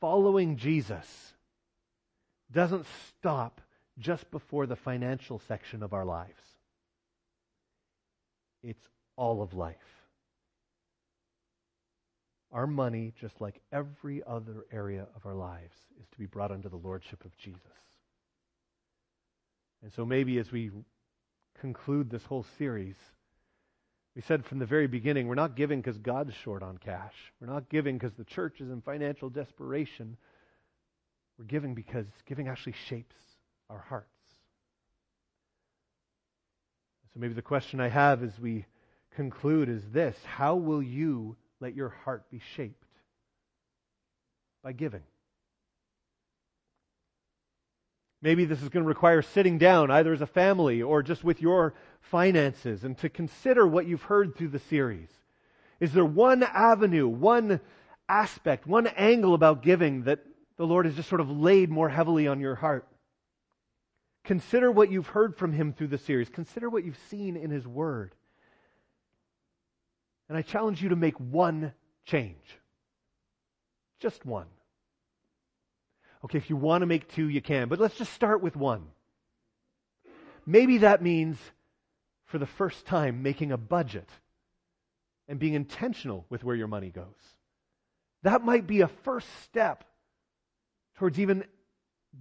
Following 0.00 0.56
Jesus 0.56 1.34
doesn't 2.50 2.86
stop 3.10 3.60
just 3.98 4.30
before 4.30 4.64
the 4.64 4.74
financial 4.74 5.38
section 5.46 5.82
of 5.82 5.92
our 5.92 6.06
lives. 6.06 6.40
It's 8.62 8.88
all 9.16 9.42
of 9.42 9.52
life. 9.52 9.76
Our 12.52 12.66
money, 12.66 13.12
just 13.20 13.38
like 13.38 13.60
every 13.70 14.22
other 14.26 14.64
area 14.72 15.08
of 15.14 15.26
our 15.26 15.34
lives, 15.34 15.76
is 16.00 16.08
to 16.08 16.18
be 16.18 16.24
brought 16.24 16.52
under 16.52 16.70
the 16.70 16.76
lordship 16.76 17.22
of 17.26 17.36
Jesus. 17.36 17.60
And 19.86 19.92
so 19.94 20.04
maybe 20.04 20.36
as 20.38 20.50
we 20.50 20.72
conclude 21.60 22.10
this 22.10 22.24
whole 22.24 22.44
series, 22.58 22.96
we 24.16 24.22
said 24.22 24.44
from 24.44 24.58
the 24.58 24.66
very 24.66 24.88
beginning, 24.88 25.28
we're 25.28 25.36
not 25.36 25.54
giving 25.54 25.80
because 25.80 25.96
God's 25.98 26.34
short 26.42 26.64
on 26.64 26.76
cash. 26.78 27.14
We're 27.40 27.46
not 27.46 27.68
giving 27.68 27.96
because 27.96 28.12
the 28.18 28.24
church 28.24 28.60
is 28.60 28.68
in 28.68 28.80
financial 28.80 29.30
desperation. 29.30 30.16
We're 31.38 31.44
giving 31.44 31.76
because 31.76 32.06
giving 32.26 32.48
actually 32.48 32.74
shapes 32.88 33.14
our 33.70 33.78
hearts. 33.78 34.08
So 37.14 37.20
maybe 37.20 37.34
the 37.34 37.42
question 37.42 37.78
I 37.78 37.88
have 37.88 38.24
as 38.24 38.36
we 38.40 38.66
conclude 39.14 39.68
is 39.68 39.84
this 39.92 40.16
How 40.24 40.56
will 40.56 40.82
you 40.82 41.36
let 41.60 41.76
your 41.76 41.90
heart 41.90 42.28
be 42.28 42.40
shaped? 42.56 42.88
By 44.64 44.72
giving. 44.72 45.04
Maybe 48.22 48.44
this 48.44 48.62
is 48.62 48.68
going 48.68 48.84
to 48.84 48.88
require 48.88 49.22
sitting 49.22 49.58
down, 49.58 49.90
either 49.90 50.12
as 50.12 50.20
a 50.22 50.26
family 50.26 50.82
or 50.82 51.02
just 51.02 51.22
with 51.22 51.42
your 51.42 51.74
finances, 52.00 52.84
and 52.84 52.96
to 52.98 53.08
consider 53.08 53.66
what 53.66 53.86
you've 53.86 54.02
heard 54.02 54.36
through 54.36 54.48
the 54.48 54.58
series. 54.58 55.10
Is 55.80 55.92
there 55.92 56.04
one 56.04 56.42
avenue, 56.42 57.06
one 57.06 57.60
aspect, 58.08 58.66
one 58.66 58.86
angle 58.86 59.34
about 59.34 59.62
giving 59.62 60.04
that 60.04 60.20
the 60.56 60.66
Lord 60.66 60.86
has 60.86 60.94
just 60.94 61.08
sort 61.08 61.20
of 61.20 61.30
laid 61.30 61.70
more 61.70 61.88
heavily 61.88 62.26
on 62.26 62.40
your 62.40 62.54
heart? 62.54 62.88
Consider 64.24 64.72
what 64.72 64.90
you've 64.90 65.06
heard 65.06 65.36
from 65.36 65.52
Him 65.52 65.72
through 65.72 65.88
the 65.88 65.98
series. 65.98 66.28
Consider 66.28 66.68
what 66.68 66.84
you've 66.84 66.98
seen 67.10 67.36
in 67.36 67.50
His 67.50 67.66
Word. 67.66 68.14
And 70.28 70.36
I 70.36 70.42
challenge 70.42 70.82
you 70.82 70.88
to 70.88 70.96
make 70.96 71.14
one 71.20 71.72
change. 72.06 72.58
Just 74.00 74.24
one. 74.24 74.46
Okay, 76.24 76.38
if 76.38 76.50
you 76.50 76.56
want 76.56 76.82
to 76.82 76.86
make 76.86 77.08
two, 77.08 77.28
you 77.28 77.40
can, 77.40 77.68
but 77.68 77.78
let's 77.78 77.96
just 77.96 78.12
start 78.12 78.42
with 78.42 78.56
one. 78.56 78.86
Maybe 80.46 80.78
that 80.78 81.02
means, 81.02 81.38
for 82.24 82.38
the 82.38 82.46
first 82.46 82.86
time, 82.86 83.22
making 83.22 83.52
a 83.52 83.56
budget 83.56 84.08
and 85.28 85.38
being 85.38 85.54
intentional 85.54 86.24
with 86.30 86.44
where 86.44 86.56
your 86.56 86.68
money 86.68 86.90
goes. 86.90 87.04
That 88.22 88.44
might 88.44 88.66
be 88.66 88.80
a 88.80 88.88
first 88.88 89.28
step 89.44 89.84
towards 90.96 91.18
even 91.18 91.44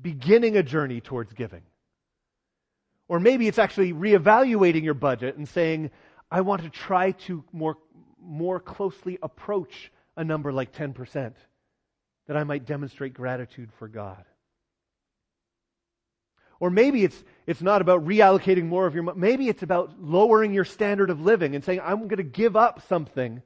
beginning 0.02 0.58
a 0.58 0.64
journey 0.64 1.02
towards 1.02 1.34
giving. 1.34 1.62
Or 3.08 3.20
maybe 3.20 3.48
it's 3.48 3.60
actually 3.60 3.94
reevaluating 3.94 4.84
your 4.84 4.96
budget 4.96 5.38
and 5.38 5.48
saying, 5.48 5.92
I 6.32 6.42
want 6.42 6.64
to 6.64 6.70
try 6.70 7.12
to 7.12 7.44
more, 7.52 7.78
more 8.20 8.60
closely 8.60 9.20
approach 9.22 9.92
a 10.18 10.24
number 10.24 10.52
like 10.52 10.74
10% 10.74 11.34
that 12.28 12.38
I 12.38 12.44
might 12.44 12.66
demonstrate 12.66 13.14
gratitude 13.14 13.70
for 13.78 13.88
God. 13.88 14.24
Or 16.60 16.70
maybe 16.70 17.04
it's, 17.04 17.22
it's 17.46 17.62
not 17.62 17.82
about 17.82 18.06
reallocating 18.06 18.66
more 18.66 18.88
of 18.88 18.94
your 18.94 19.04
money. 19.04 19.20
Maybe 19.20 19.50
it's 19.50 19.64
about 19.64 20.02
lowering 20.02 20.54
your 20.54 20.66
standard 20.66 21.10
of 21.10 21.22
living 21.22 21.54
and 21.54 21.64
saying, 21.64 21.82
I'm 21.84 22.08
going 22.08 22.18
to 22.18 22.24
give 22.24 22.56
up 22.56 22.88
something 22.88 23.42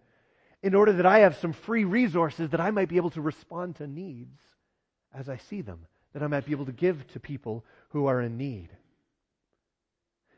in 0.61 0.75
order 0.75 0.93
that 0.93 1.05
I 1.05 1.19
have 1.19 1.37
some 1.37 1.53
free 1.53 1.85
resources 1.85 2.51
that 2.51 2.61
I 2.61 2.71
might 2.71 2.89
be 2.89 2.97
able 2.97 3.09
to 3.11 3.21
respond 3.21 3.77
to 3.77 3.87
needs 3.87 4.39
as 5.13 5.27
I 5.27 5.37
see 5.37 5.61
them, 5.61 5.87
that 6.13 6.21
I 6.21 6.27
might 6.27 6.45
be 6.45 6.51
able 6.51 6.67
to 6.67 6.71
give 6.71 7.07
to 7.13 7.19
people 7.19 7.65
who 7.89 8.05
are 8.05 8.21
in 8.21 8.37
need. 8.37 8.69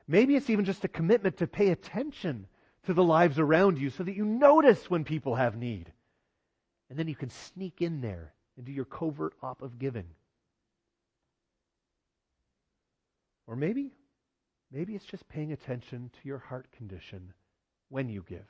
Maybe 0.07 0.35
it's 0.35 0.49
even 0.49 0.65
just 0.65 0.83
a 0.83 0.89
commitment 0.89 1.37
to 1.37 1.47
pay 1.47 1.69
attention 1.69 2.47
to 2.85 2.93
the 2.93 3.03
lives 3.03 3.37
around 3.37 3.79
you 3.79 3.89
so 3.89 4.03
that 4.03 4.15
you 4.15 4.25
notice 4.25 4.89
when 4.89 5.03
people 5.03 5.35
have 5.35 5.55
need. 5.55 5.91
And 6.91 6.99
then 6.99 7.07
you 7.07 7.15
can 7.15 7.29
sneak 7.29 7.81
in 7.81 8.01
there 8.01 8.33
and 8.57 8.65
do 8.65 8.71
your 8.73 8.83
covert 8.83 9.33
op 9.41 9.61
of 9.61 9.79
giving. 9.79 10.07
Or 13.47 13.55
maybe, 13.55 13.93
maybe 14.73 14.93
it's 14.93 15.05
just 15.05 15.25
paying 15.29 15.53
attention 15.53 16.11
to 16.11 16.27
your 16.27 16.39
heart 16.39 16.69
condition 16.73 17.33
when 17.87 18.09
you 18.09 18.25
give. 18.27 18.45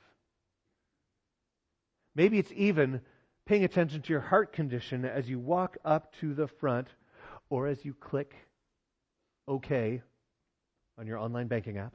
Maybe 2.16 2.40
it's 2.40 2.50
even 2.56 3.02
paying 3.46 3.62
attention 3.62 4.02
to 4.02 4.12
your 4.12 4.20
heart 4.20 4.52
condition 4.52 5.04
as 5.04 5.28
you 5.28 5.38
walk 5.38 5.78
up 5.84 6.12
to 6.16 6.34
the 6.34 6.48
front 6.48 6.88
or 7.48 7.68
as 7.68 7.84
you 7.84 7.94
click 7.94 8.34
OK 9.46 10.02
on 10.98 11.06
your 11.06 11.18
online 11.18 11.46
banking 11.46 11.78
app. 11.78 11.94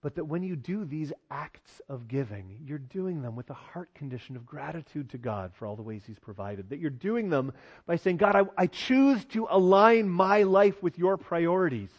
But 0.00 0.14
that 0.14 0.24
when 0.24 0.42
you 0.44 0.54
do 0.54 0.84
these 0.84 1.12
acts 1.30 1.80
of 1.88 2.06
giving, 2.06 2.56
you're 2.64 2.78
doing 2.78 3.20
them 3.20 3.34
with 3.34 3.50
a 3.50 3.54
heart 3.54 3.92
condition 3.94 4.36
of 4.36 4.46
gratitude 4.46 5.10
to 5.10 5.18
God 5.18 5.52
for 5.54 5.66
all 5.66 5.74
the 5.74 5.82
ways 5.82 6.02
He's 6.06 6.18
provided. 6.18 6.70
That 6.70 6.78
you're 6.78 6.90
doing 6.90 7.30
them 7.30 7.52
by 7.86 7.96
saying, 7.96 8.18
God, 8.18 8.36
I, 8.36 8.42
I 8.56 8.66
choose 8.68 9.24
to 9.26 9.48
align 9.50 10.08
my 10.08 10.44
life 10.44 10.80
with 10.82 10.98
your 10.98 11.16
priorities. 11.16 11.90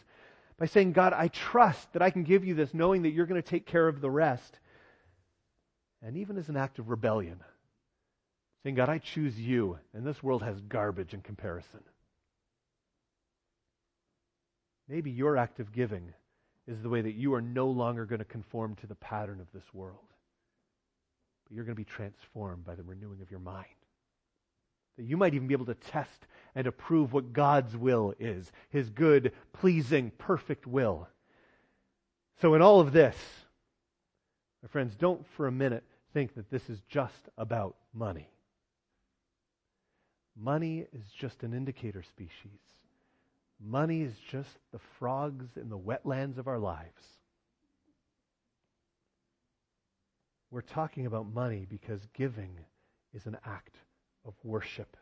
By 0.57 0.67
saying, 0.67 0.93
God, 0.93 1.13
I 1.13 1.27
trust 1.27 1.91
that 1.93 2.01
I 2.01 2.09
can 2.09 2.23
give 2.23 2.45
you 2.45 2.53
this, 2.53 2.73
knowing 2.73 3.01
that 3.01 3.11
you're 3.11 3.25
going 3.25 3.41
to 3.41 3.49
take 3.49 3.65
care 3.65 3.87
of 3.87 3.99
the 3.99 4.09
rest. 4.09 4.59
And 6.01 6.15
even 6.17 6.37
as 6.37 6.47
an 6.47 6.55
act 6.55 6.79
of 6.79 6.89
rebellion, 6.89 7.41
saying, 8.63 8.75
God, 8.75 8.89
I 8.89 8.99
choose 8.99 9.37
you, 9.37 9.77
and 9.93 10.05
this 10.05 10.23
world 10.23 10.43
has 10.43 10.59
garbage 10.61 11.13
in 11.13 11.21
comparison. 11.21 11.81
Maybe 14.87 15.11
your 15.11 15.37
act 15.37 15.59
of 15.59 15.71
giving 15.73 16.13
is 16.69 16.81
the 16.81 16.89
way 16.89 17.01
that 17.01 17.15
you 17.15 17.33
are 17.33 17.41
no 17.41 17.67
longer 17.67 18.05
going 18.05 18.19
to 18.19 18.25
conform 18.25 18.75
to 18.75 18.87
the 18.87 18.95
pattern 18.95 19.41
of 19.41 19.51
this 19.51 19.73
world. 19.73 20.05
But 21.45 21.55
you're 21.55 21.65
going 21.65 21.75
to 21.75 21.79
be 21.81 21.83
transformed 21.83 22.63
by 22.63 22.75
the 22.75 22.83
renewing 22.83 23.21
of 23.21 23.31
your 23.31 23.39
mind. 23.39 23.65
That 24.97 25.05
you 25.05 25.17
might 25.17 25.33
even 25.33 25.47
be 25.47 25.55
able 25.55 25.65
to 25.65 25.73
test 25.73 26.27
and 26.53 26.67
approve 26.67 27.11
what 27.11 27.33
God's 27.33 27.75
will 27.75 28.13
is 28.19 28.51
His 28.69 28.89
good, 28.91 29.31
pleasing, 29.51 30.11
perfect 30.19 30.67
will. 30.67 31.07
So, 32.39 32.53
in 32.53 32.61
all 32.61 32.79
of 32.79 32.93
this, 32.93 33.17
my 34.61 34.67
friends, 34.67 34.95
don't 34.95 35.25
for 35.35 35.47
a 35.47 35.51
minute 35.51 35.83
think 36.13 36.35
that 36.35 36.51
this 36.51 36.69
is 36.69 36.81
just 36.87 37.29
about 37.37 37.77
money. 37.93 38.29
Money 40.37 40.85
is 40.93 41.05
just 41.17 41.43
an 41.43 41.53
indicator 41.53 42.03
species. 42.03 42.59
Money 43.63 44.01
is 44.01 44.13
just 44.31 44.49
the 44.71 44.79
frogs 44.97 45.45
in 45.55 45.69
the 45.69 45.77
wetlands 45.77 46.37
of 46.37 46.47
our 46.47 46.59
lives. 46.59 47.03
We're 50.51 50.61
talking 50.61 51.05
about 51.05 51.31
money 51.31 51.67
because 51.69 52.01
giving 52.13 52.51
is 53.13 53.25
an 53.25 53.37
act 53.45 53.75
of 54.25 54.33
worship. 54.43 54.97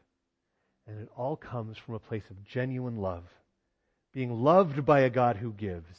And 0.88 1.00
it 1.00 1.10
all 1.16 1.36
comes 1.36 1.78
from 1.78 1.96
a 1.96 2.00
place 2.00 2.24
of 2.30 2.44
genuine 2.44 2.98
love. 2.98 3.26
Being 4.14 4.44
loved 4.44 4.86
by 4.86 5.02
a 5.02 5.10
God 5.10 5.38
who 5.38 5.54
gives. 5.54 5.98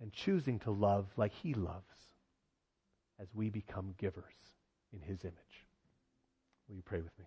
And 0.00 0.12
choosing 0.12 0.58
to 0.60 0.70
love 0.70 1.06
like 1.16 1.32
he 1.32 1.54
loves 1.54 1.84
as 3.18 3.28
we 3.34 3.48
become 3.48 3.94
givers 3.98 4.24
in 4.92 5.00
his 5.00 5.24
image. 5.24 5.34
Will 6.68 6.76
you 6.76 6.82
pray 6.82 7.00
with 7.00 7.18
me? 7.18 7.24